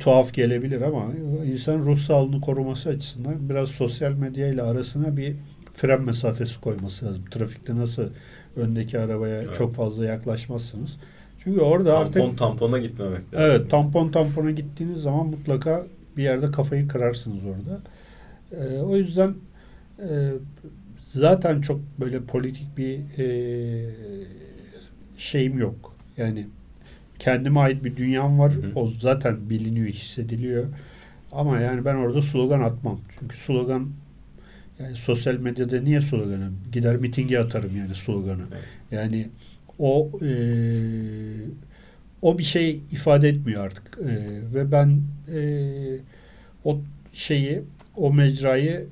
tuhaf 0.00 0.32
gelebilir 0.34 0.80
ama 0.80 1.06
insan 1.46 1.78
ruh 1.78 1.98
sağlığını 1.98 2.40
koruması 2.40 2.88
açısından 2.88 3.48
biraz 3.48 3.68
sosyal 3.68 4.12
medya 4.12 4.48
ile 4.48 4.62
arasına 4.62 5.16
bir 5.16 5.36
fren 5.74 6.02
mesafesi 6.02 6.60
koyması 6.60 7.06
lazım. 7.06 7.24
Trafikte 7.30 7.76
nasıl 7.76 8.10
öndeki 8.56 8.98
arabaya 8.98 9.42
Evet. 9.42 9.54
çok 9.54 9.74
fazla 9.74 10.04
yaklaşmazsınız. 10.04 10.96
Çünkü 11.44 11.60
orada 11.60 11.90
Tampon 11.90 12.20
artık 12.20 12.38
tampona 12.38 12.78
gitmemek 12.78 13.34
lazım. 13.34 13.38
Evet 13.38 13.70
tampon 13.70 14.10
tampona 14.10 14.50
gittiğiniz 14.50 15.02
zaman 15.02 15.26
mutlaka 15.26 15.86
bir 16.16 16.22
yerde 16.22 16.50
kafayı 16.50 16.88
kırarsınız 16.88 17.40
orada. 17.44 17.80
E, 18.64 18.78
o 18.78 18.96
yüzden 18.96 19.34
e, 19.98 20.32
zaten 21.06 21.60
çok 21.60 21.80
böyle 22.00 22.20
politik 22.20 22.78
bir 22.78 22.98
e, 23.18 23.90
şeyim 25.16 25.58
yok. 25.58 25.96
Yani 26.16 26.46
kendime 27.18 27.60
ait 27.60 27.84
bir 27.84 27.96
dünyam 27.96 28.38
var. 28.38 28.52
Hı. 28.52 28.72
O 28.74 28.86
zaten 28.86 29.50
biliniyor, 29.50 29.86
hissediliyor. 29.86 30.64
Ama 31.32 31.60
yani 31.60 31.84
ben 31.84 31.94
orada 31.94 32.22
slogan 32.22 32.60
atmam. 32.60 33.00
Çünkü 33.18 33.36
slogan 33.36 33.90
yani 34.78 34.96
sosyal 34.96 35.34
medyada 35.34 35.80
niye 35.80 36.00
sloganı? 36.00 36.50
Gider 36.72 36.96
mitinge 36.96 37.38
atarım 37.38 37.76
yani 37.76 37.94
sloganı. 37.94 38.42
Evet. 38.52 38.64
Yani 38.90 39.28
o 39.80 40.10
e, 40.22 40.30
o 42.22 42.38
bir 42.38 42.44
şey 42.44 42.80
ifade 42.92 43.28
etmiyor 43.28 43.64
artık. 43.64 43.98
E, 43.98 44.12
ve 44.54 44.72
ben 44.72 45.00
e, 45.34 45.42
o 46.64 46.80
şeyi, 47.12 47.62
o 47.96 48.12
mecrayı 48.12 48.86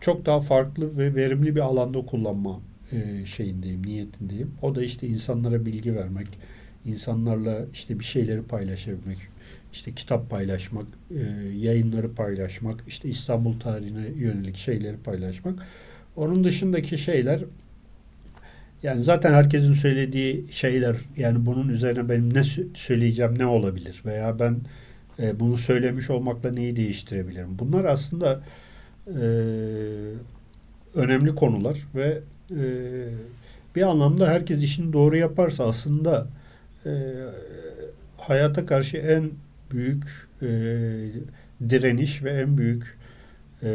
çok 0.00 0.26
daha 0.26 0.40
farklı 0.40 0.98
ve 0.98 1.14
verimli 1.14 1.54
bir 1.54 1.60
alanda 1.60 2.00
kullanma 2.00 2.60
e, 2.92 3.26
şeyindeyim, 3.26 3.86
niyetindeyim. 3.86 4.50
O 4.62 4.74
da 4.74 4.82
işte 4.82 5.06
insanlara 5.06 5.66
bilgi 5.66 5.94
vermek, 5.94 6.28
insanlarla 6.84 7.66
işte 7.72 7.98
bir 7.98 8.04
şeyleri 8.04 8.42
paylaşabilmek, 8.42 9.18
işte 9.72 9.92
kitap 9.92 10.30
paylaşmak, 10.30 10.86
e, 11.10 11.20
yayınları 11.56 12.14
paylaşmak, 12.14 12.84
işte 12.88 13.08
İstanbul 13.08 13.60
tarihine 13.60 14.06
yönelik 14.16 14.56
şeyleri 14.56 14.96
paylaşmak. 14.96 15.66
Onun 16.16 16.44
dışındaki 16.44 16.98
şeyler 16.98 17.40
yani 18.82 19.04
zaten 19.04 19.32
herkesin 19.32 19.72
söylediği 19.72 20.44
şeyler 20.52 20.96
yani 21.16 21.46
bunun 21.46 21.68
üzerine 21.68 22.08
benim 22.08 22.34
ne 22.34 22.38
sö- 22.38 22.76
söyleyeceğim 22.76 23.38
ne 23.38 23.46
olabilir 23.46 24.02
veya 24.06 24.38
ben 24.38 24.56
e, 25.18 25.40
bunu 25.40 25.58
söylemiş 25.58 26.10
olmakla 26.10 26.50
neyi 26.52 26.76
değiştirebilirim? 26.76 27.58
Bunlar 27.58 27.84
aslında 27.84 28.42
e, 29.08 29.22
önemli 30.94 31.34
konular 31.34 31.78
ve 31.94 32.20
e, 32.50 32.62
bir 33.76 33.82
anlamda 33.82 34.28
herkes 34.28 34.62
işini 34.62 34.92
doğru 34.92 35.16
yaparsa 35.16 35.64
aslında 35.68 36.26
e, 36.86 36.90
hayata 38.16 38.66
karşı 38.66 38.96
en 38.96 39.30
büyük 39.70 40.04
e, 40.42 40.46
direniş 41.70 42.22
ve 42.22 42.30
en 42.30 42.56
büyük 42.58 42.98
e, 43.62 43.68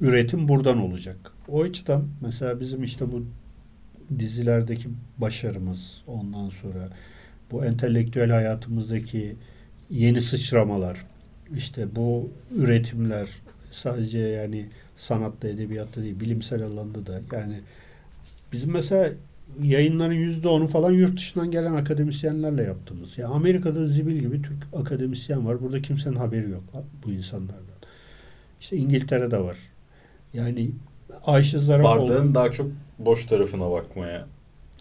üretim 0.00 0.48
buradan 0.48 0.78
olacak. 0.78 1.16
O 1.48 1.62
açıdan 1.62 2.08
mesela 2.20 2.60
bizim 2.60 2.84
işte 2.84 3.12
bu 3.12 3.24
dizilerdeki 4.18 4.88
başarımız 5.18 6.02
ondan 6.06 6.48
sonra 6.48 6.88
bu 7.50 7.64
entelektüel 7.64 8.30
hayatımızdaki 8.30 9.36
yeni 9.90 10.20
sıçramalar 10.20 11.06
işte 11.56 11.96
bu 11.96 12.30
üretimler 12.56 13.28
sadece 13.70 14.18
yani 14.18 14.66
sanatta 14.96 15.48
edebiyatta 15.48 16.02
değil 16.02 16.20
bilimsel 16.20 16.62
alanda 16.62 17.06
da 17.06 17.20
yani 17.32 17.60
bizim 18.52 18.70
mesela 18.72 19.12
yayınların 19.62 20.14
yüzde 20.14 20.48
onu 20.48 20.68
falan 20.68 20.90
yurt 20.90 21.16
dışından 21.16 21.50
gelen 21.50 21.74
akademisyenlerle 21.74 22.62
yaptığımız. 22.62 23.18
Ya 23.18 23.28
Amerika'da 23.28 23.86
zibil 23.86 24.16
gibi 24.16 24.42
Türk 24.42 24.66
akademisyen 24.72 25.46
var. 25.46 25.62
Burada 25.62 25.82
kimsenin 25.82 26.16
haberi 26.16 26.50
yok 26.50 26.64
bu 27.06 27.10
insanlardan. 27.10 27.64
İşte 28.60 28.76
İngiltere'de 28.76 29.38
var. 29.38 29.56
Yani 30.34 30.70
Ayşe 31.26 31.58
Zarafoğlu 31.58 32.08
Bardağın 32.08 32.34
daha 32.34 32.50
çok 32.50 32.70
boş 32.98 33.24
tarafına 33.24 33.70
bakmaya 33.70 34.26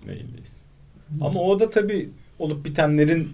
meyilliyiz. 0.06 0.62
Ama 1.22 1.42
o 1.42 1.60
da 1.60 1.70
tabii 1.70 2.10
olup 2.40 2.66
bitenlerin 2.66 3.30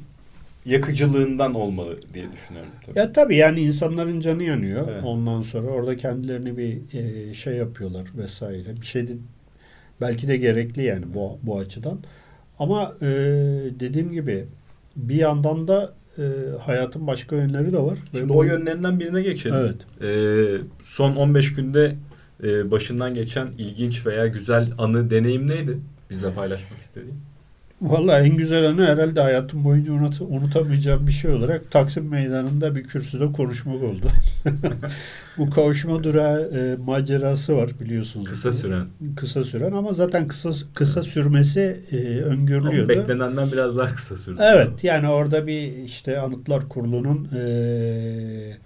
yakıcılığından 0.66 1.54
olmalı 1.54 2.00
diye 2.14 2.32
düşünüyorum. 2.32 2.72
Tabii. 2.86 3.00
Ya 3.00 3.14
tabii 3.14 3.36
yani 3.36 3.60
insanların 3.60 4.20
canı 4.20 4.44
yanıyor. 4.44 4.88
Evet. 4.92 5.04
Ondan 5.06 5.42
sonra 5.42 5.68
orada 5.68 5.98
kendilerini 5.98 6.58
bir 6.58 7.00
e, 7.00 7.34
şey 7.34 7.56
yapıyorlar 7.56 8.08
vesaire. 8.18 8.82
Bir 8.82 8.86
şey 8.86 9.08
de 9.08 9.14
belki 10.02 10.28
de 10.28 10.38
gerekli 10.38 10.84
yani 10.84 11.06
bu 11.14 11.38
bu 11.44 11.58
açıdan. 11.58 12.00
Ama 12.60 12.96
e, 13.02 13.06
dediğim 13.80 14.12
gibi 14.12 14.46
bir 14.96 15.16
yandan 15.16 15.68
da 15.68 15.94
e, 16.20 16.24
hayatın 16.66 17.08
başka 17.08 17.36
yönleri 17.36 17.74
de 17.74 17.78
var. 17.80 17.98
Ve 18.14 18.18
Şimdi 18.18 18.30
bu- 18.30 18.38
o 18.38 18.44
yönlerinden 18.44 19.00
birine 19.00 19.22
geçelim. 19.22 19.56
Evet. 19.56 19.76
Ee, 20.04 20.62
son 20.84 21.16
15 21.16 21.54
günde 21.54 21.96
e, 22.44 22.72
başından 22.72 23.14
geçen 23.14 23.48
ilginç 23.58 24.06
veya 24.06 24.28
güzel 24.28 24.72
anı 24.78 25.10
deneyim 25.10 25.48
neydi? 25.48 25.78
Bizle 26.10 26.32
paylaşmak 26.34 26.80
istediğin. 26.82 27.16
Vallahi 27.82 28.24
en 28.30 28.38
güzel 28.38 28.70
anı 28.70 28.86
herhalde 28.86 29.22
hayatım 29.22 29.64
boyunca 29.64 29.94
unut, 29.94 30.22
unutamayacağım 30.22 31.08
bir 31.08 31.12
şey 31.12 31.32
olarak 31.32 31.72
Taksim 31.72 32.10
Meydanı'nda 32.10 32.76
bir 32.76 32.84
kürsüde 32.84 33.32
konuşmak 33.32 33.84
oldu. 33.84 34.08
Bu 35.38 35.50
kavuşma 35.50 36.04
durağı 36.04 36.42
e, 36.42 36.76
macerası 36.84 37.56
var 37.56 37.72
biliyorsunuz. 37.80 38.30
Kısa 38.30 38.54
süren. 38.54 38.88
Kısa 39.16 39.44
süren 39.44 39.72
ama 39.72 39.94
zaten 39.94 40.28
kısa 40.28 40.50
kısa 40.74 41.04
sürmesi 41.04 41.82
e, 41.92 42.22
Ama 42.24 42.34
öngörülüyordu. 42.34 42.90
beklenenden 42.90 43.52
biraz 43.52 43.78
daha 43.78 43.96
kısa 43.96 44.18
sürdü. 44.18 44.38
Evet 44.42 44.84
yani 44.84 45.10
orada 45.10 45.48
bir 45.48 45.74
işte 45.74 46.20
Anıtlar 46.20 46.70
Kurulu'nun 46.70 47.30
e, 47.36 48.58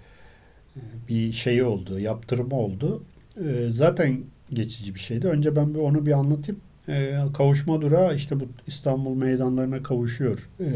bir 1.08 1.32
şeyi 1.32 1.64
oldu, 1.64 1.98
yaptırımı 1.98 2.54
oldu. 2.54 3.02
E, 3.36 3.68
zaten 3.72 4.20
geçici 4.52 4.94
bir 4.94 5.00
şeydi. 5.00 5.28
Önce 5.28 5.56
ben 5.56 5.74
bir 5.74 5.78
onu 5.78 6.06
bir 6.06 6.12
anlatayım. 6.12 6.60
E, 6.90 7.18
kavuşma 7.34 7.80
durağı 7.80 8.14
işte 8.14 8.40
bu 8.40 8.44
İstanbul 8.66 9.14
meydanlarına 9.14 9.82
kavuşuyor 9.82 10.48
e, 10.60 10.70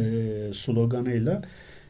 sloganıyla 0.54 1.42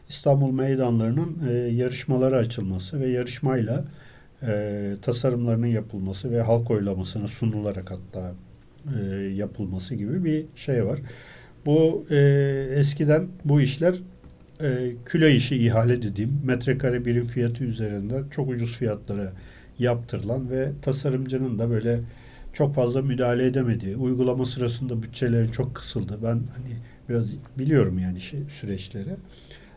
İstanbul 0.08 0.50
meydanlarının 0.50 1.38
e, 1.48 1.52
yarışmalara 1.52 2.36
açılması 2.36 3.00
ve 3.00 3.06
yarışmayla 3.06 3.84
e, 4.42 4.94
tasarımlarının 5.02 5.66
yapılması 5.66 6.30
ve 6.30 6.42
halk 6.42 6.70
oylamasına 6.70 7.28
sunularak 7.28 7.90
hatta 7.90 8.32
e, 8.98 9.14
yapılması 9.16 9.94
gibi 9.94 10.24
bir 10.24 10.44
şey 10.56 10.84
var. 10.84 11.00
Bu 11.66 12.06
e, 12.10 12.16
eskiden 12.70 13.26
bu 13.44 13.60
işler 13.60 13.94
e, 14.60 14.92
küle 15.04 15.34
işi 15.34 15.66
ihale 15.66 16.02
dediğim 16.02 16.40
metrekare 16.44 17.04
birim 17.04 17.26
fiyatı 17.26 17.64
üzerinde 17.64 18.22
çok 18.30 18.48
ucuz 18.48 18.76
fiyatlara 18.76 19.32
yaptırılan 19.78 20.50
ve 20.50 20.68
tasarımcının 20.82 21.58
da 21.58 21.70
böyle 21.70 22.00
çok 22.54 22.74
fazla 22.74 23.02
müdahale 23.02 23.46
edemediği, 23.46 23.96
uygulama 23.96 24.46
sırasında 24.46 25.02
bütçeleri 25.02 25.52
çok 25.52 25.74
kısıldı. 25.74 26.18
Ben 26.22 26.42
hani 26.56 26.76
biraz 27.08 27.26
biliyorum 27.58 27.98
yani 27.98 28.20
şey, 28.20 28.40
süreçleri. 28.48 29.16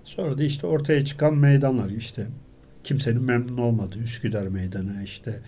Sonra 0.03 0.37
da 0.37 0.43
işte 0.43 0.67
ortaya 0.67 1.05
çıkan 1.05 1.37
meydanlar 1.37 1.89
işte 1.89 2.27
kimsenin 2.83 3.21
memnun 3.21 3.57
olmadığı 3.57 3.99
Üsküdar 3.99 4.47
Meydanı, 4.47 5.03
işte 5.03 5.39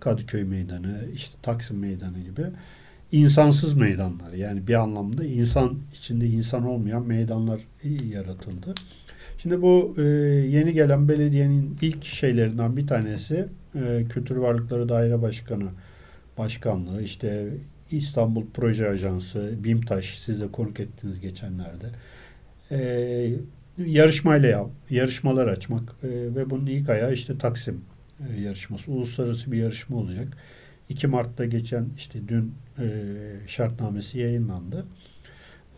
Kadıköy 0.00 0.44
Meydanı, 0.44 1.00
işte 1.14 1.34
Taksim 1.42 1.78
Meydanı 1.78 2.18
gibi 2.18 2.46
insansız 3.12 3.74
meydanlar. 3.74 4.32
Yani 4.32 4.66
bir 4.66 4.74
anlamda 4.74 5.24
insan 5.24 5.78
içinde 5.94 6.26
insan 6.26 6.64
olmayan 6.66 7.06
meydanlar 7.06 7.60
yaratıldı. 8.12 8.74
Şimdi 9.38 9.62
bu 9.62 9.94
e, 9.98 10.02
yeni 10.48 10.72
gelen 10.72 11.08
belediyenin 11.08 11.78
ilk 11.80 12.04
şeylerinden 12.04 12.76
bir 12.76 12.86
tanesi 12.86 13.46
e, 13.74 14.04
Kültür 14.08 14.36
Varlıkları 14.36 14.88
Daire 14.88 15.22
Başkanı 15.22 15.68
Başkanlığı, 16.38 17.02
işte 17.02 17.48
İstanbul 17.90 18.44
Proje 18.54 18.88
Ajansı, 18.88 19.64
BİMTAŞ 19.64 20.18
siz 20.18 20.40
de 20.40 20.48
konuk 20.52 20.80
ettiniz 20.80 21.20
geçenlerde. 21.20 21.86
E, 22.70 23.30
yarışmayla 23.86 24.48
yap, 24.48 24.70
yarışmalar 24.90 25.46
açmak 25.46 25.82
e, 26.02 26.08
ve 26.08 26.50
bunun 26.50 26.66
ilk 26.66 26.88
ayağı 26.88 27.12
işte 27.12 27.38
Taksim 27.38 27.80
e, 28.20 28.40
yarışması. 28.40 28.92
Uluslararası 28.92 29.52
bir 29.52 29.56
yarışma 29.58 29.96
olacak. 29.96 30.28
2 30.88 31.06
Mart'ta 31.06 31.44
geçen 31.44 31.86
işte 31.96 32.18
dün 32.28 32.54
e, 32.78 32.86
şartnamesi 33.46 34.18
yayınlandı. 34.18 34.86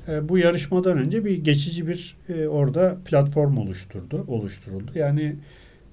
E, 0.09 0.29
bu 0.29 0.39
yarışmadan 0.39 0.99
önce 0.99 1.25
bir 1.25 1.45
geçici 1.45 1.89
bir 1.89 2.17
e, 2.29 2.49
orada 2.49 2.99
platform 3.05 3.57
oluşturdu, 3.57 4.25
oluşturuldu. 4.29 4.93
Yani 4.95 5.37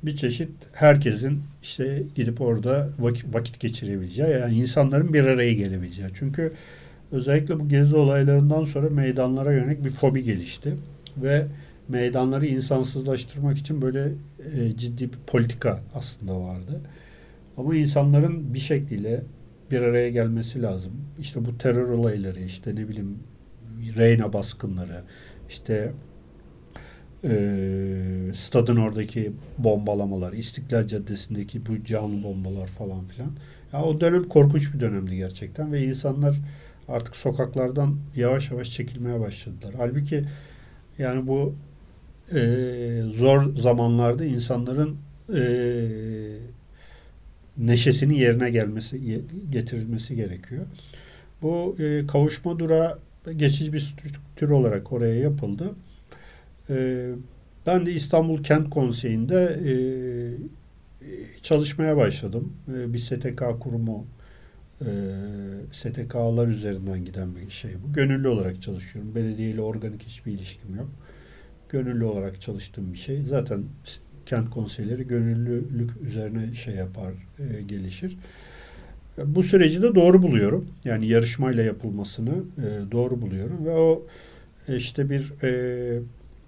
bir 0.07 0.17
çeşit 0.17 0.49
herkesin 0.73 1.43
işte 1.63 2.03
gidip 2.15 2.41
orada 2.41 2.89
vakit, 3.29 3.59
geçirebileceği, 3.59 4.29
yani 4.29 4.55
insanların 4.55 5.13
bir 5.13 5.23
araya 5.23 5.53
gelebileceği. 5.53 6.09
Çünkü 6.13 6.53
özellikle 7.11 7.59
bu 7.59 7.69
gezi 7.69 7.95
olaylarından 7.95 8.63
sonra 8.63 8.89
meydanlara 8.89 9.53
yönelik 9.53 9.83
bir 9.85 9.89
fobi 9.89 10.23
gelişti 10.23 10.75
ve 11.17 11.45
meydanları 11.87 12.45
insansızlaştırmak 12.45 13.57
için 13.57 13.81
böyle 13.81 14.11
e, 14.55 14.77
ciddi 14.77 15.03
bir 15.13 15.17
politika 15.27 15.79
aslında 15.95 16.39
vardı. 16.39 16.81
Ama 17.57 17.75
insanların 17.75 18.53
bir 18.53 18.59
şekliyle 18.59 19.23
bir 19.71 19.81
araya 19.81 20.09
gelmesi 20.09 20.61
lazım. 20.61 20.91
İşte 21.19 21.45
bu 21.45 21.57
terör 21.57 21.89
olayları, 21.89 22.39
işte 22.39 22.75
ne 22.75 22.89
bileyim 22.89 23.19
Reyna 23.97 24.33
baskınları, 24.33 25.01
işte 25.49 25.91
e, 27.24 28.34
stadın 28.36 28.78
oradaki 28.78 29.32
bombalamalar, 29.57 30.34
İstiklal 30.34 30.88
Caddesi'ndeki 30.88 31.65
bu 31.65 31.84
canlı 31.86 32.24
bombalar 32.24 32.68
falan 32.68 33.05
filan. 33.05 33.32
Ya 33.74 33.84
o 33.84 34.01
dönem 34.01 34.24
korkunç 34.24 34.74
bir 34.74 34.80
dönemdi 34.80 35.15
gerçekten 35.15 35.72
ve 35.72 35.84
insanlar 35.84 36.36
artık 36.88 37.15
sokaklardan 37.15 37.97
yavaş 38.15 38.51
yavaş 38.51 38.72
çekilmeye 38.72 39.20
başladılar. 39.20 39.74
Halbuki 39.78 40.24
yani 40.97 41.28
bu 41.28 41.55
e, 42.34 43.01
zor 43.13 43.55
zamanlarda 43.55 44.26
insanların 44.26 44.97
e, 45.36 45.41
neşesinin 47.57 48.13
yerine 48.13 48.49
gelmesi 48.49 49.22
getirilmesi 49.51 50.15
gerekiyor. 50.15 50.65
Bu 51.41 51.76
e, 51.80 52.07
kavuşma 52.07 52.59
durağı 52.59 52.99
geçici 53.36 53.74
bir 53.74 53.80
strüktür 53.80 54.49
olarak 54.49 54.91
oraya 54.91 55.15
yapıldı. 55.15 55.72
E, 56.70 57.09
ben 57.65 57.86
de 57.86 57.91
İstanbul 57.91 58.43
Kent 58.43 58.70
Konseyi'nde 58.70 59.59
e, 59.65 59.74
çalışmaya 61.41 61.97
başladım. 61.97 62.53
E, 62.76 62.93
bir 62.93 62.99
STK 62.99 63.43
kurumu 63.59 64.05
e, 64.82 64.88
STK'lar 65.72 66.47
üzerinden 66.47 67.05
giden 67.05 67.36
bir 67.36 67.51
şey 67.51 67.72
bu. 67.84 67.93
Gönüllü 67.93 68.28
olarak 68.28 68.61
çalışıyorum. 68.61 69.15
Belediye 69.15 69.49
ile 69.49 69.61
organik 69.61 70.03
hiçbir 70.03 70.32
ilişkim 70.32 70.76
yok. 70.76 70.89
Gönüllü 71.70 72.03
olarak 72.03 72.41
çalıştığım 72.41 72.93
bir 72.93 72.97
şey. 72.97 73.24
Zaten 73.24 73.63
kent 74.26 74.49
konseyleri 74.49 75.07
gönüllülük 75.07 75.91
üzerine 76.01 76.53
şey 76.53 76.76
yapar, 76.76 77.13
e, 77.39 77.61
gelişir. 77.61 78.18
Bu 79.26 79.43
süreci 79.43 79.82
de 79.82 79.95
doğru 79.95 80.22
buluyorum. 80.22 80.70
Yani 80.86 81.07
yarışmayla 81.07 81.63
yapılmasını 81.63 82.32
e, 82.57 82.91
doğru 82.91 83.22
buluyorum 83.22 83.65
ve 83.65 83.72
o 83.72 84.07
e, 84.68 84.76
işte 84.76 85.09
bir 85.09 85.34
e, 85.43 85.99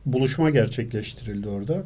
buluşma 0.05 0.49
gerçekleştirildi 0.49 1.49
orada. 1.49 1.83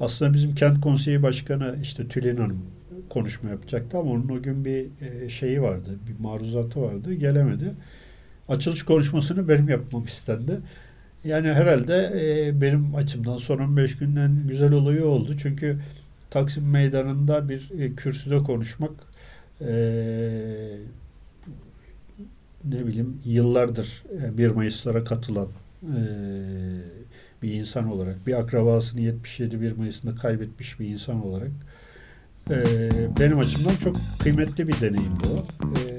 Aslında 0.00 0.34
bizim 0.34 0.54
kent 0.54 0.80
konseyi 0.80 1.22
başkanı 1.22 1.76
işte 1.82 2.08
Tülin 2.08 2.36
Hanım 2.36 2.62
konuşma 3.08 3.50
yapacaktı 3.50 3.98
ama 3.98 4.10
onun 4.10 4.28
o 4.28 4.42
gün 4.42 4.64
bir 4.64 4.86
e, 5.00 5.28
şeyi 5.28 5.62
vardı, 5.62 5.90
bir 6.08 6.22
maruzatı 6.22 6.82
vardı, 6.82 7.14
gelemedi. 7.14 7.74
Açılış 8.48 8.82
konuşmasını 8.82 9.48
benim 9.48 9.68
yapmam 9.68 10.04
istendi. 10.04 10.60
Yani 11.24 11.48
herhalde 11.48 12.12
e, 12.14 12.60
benim 12.60 12.94
açımdan 12.94 13.38
son 13.38 13.58
15 13.58 13.98
günden 13.98 14.48
güzel 14.48 14.72
olayı 14.72 15.04
oldu. 15.04 15.36
Çünkü 15.38 15.78
Taksim 16.30 16.70
Meydanı'nda 16.70 17.48
bir 17.48 17.70
e, 17.80 17.94
kürsüde 17.94 18.38
konuşmak 18.38 18.92
ne 22.64 22.86
bileyim 22.86 23.20
yıllardır 23.24 24.02
1 24.38 24.50
Mayıs'lara 24.50 25.04
katılan 25.04 25.48
bir 27.42 27.52
insan 27.52 27.92
olarak, 27.92 28.26
bir 28.26 28.40
akrabasını 28.40 29.00
77 29.00 29.60
1 29.60 29.72
Mayıs'ında 29.72 30.14
kaybetmiş 30.14 30.80
bir 30.80 30.86
insan 30.86 31.26
olarak 31.26 31.50
e, 32.50 32.64
benim 33.20 33.38
açımdan 33.38 33.76
çok 33.76 33.96
kıymetli 34.18 34.68
bir 34.68 34.80
deneyimdi 34.80 35.28
o. 35.34 35.66
E, 35.66 35.96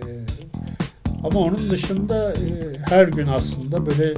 ama 1.24 1.40
onun 1.40 1.70
dışında 1.70 2.34
e, 2.34 2.78
her 2.90 3.08
gün 3.08 3.28
aslında 3.28 3.86
böyle 3.86 4.14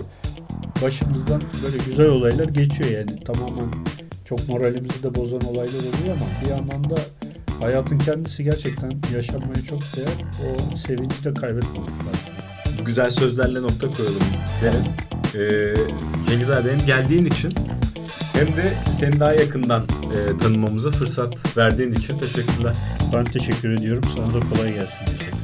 başımızdan 0.84 1.42
böyle 1.64 1.78
güzel 1.86 2.08
olaylar 2.08 2.48
geçiyor 2.48 2.90
yani 2.90 3.24
tamamen 3.24 3.70
çok 4.26 4.50
moralimizi 4.50 5.04
de 5.04 5.16
bozan 5.16 5.42
olaylar 5.42 5.80
oluyor 5.80 6.16
ama 6.16 6.26
bir 6.44 6.50
yandan 6.50 6.90
da 6.90 6.96
hayatın 7.60 8.00
kendisi 8.00 8.44
gerçekten 8.44 8.92
yaşanmayı 9.16 9.64
çok 9.64 9.82
değer. 9.82 10.26
O 10.44 10.78
sevinci 10.78 11.24
de 11.24 11.34
kaybetmemek 11.34 11.90
lazım. 11.90 12.86
Güzel 12.86 13.10
sözlerle 13.10 13.62
nokta 13.62 13.92
koyalım 13.92 14.24
derim. 14.62 15.19
Ee, 15.36 15.74
Cengiz 16.30 16.50
abi 16.50 16.70
geldiğin 16.86 17.26
için 17.26 17.54
hem 18.34 18.48
de 18.48 18.74
seni 18.92 19.20
daha 19.20 19.34
yakından 19.34 19.84
e, 19.84 20.38
tanımamıza 20.38 20.92
fırsat 20.92 21.58
verdiğin 21.58 21.92
için 21.92 22.18
teşekkürler. 22.18 22.76
Ben 23.14 23.26
teşekkür 23.26 23.72
ediyorum. 23.72 24.04
Sana 24.16 24.34
da 24.34 24.40
kolay 24.50 24.74
gelsin. 24.74 25.06
Teşekkür 25.06 25.39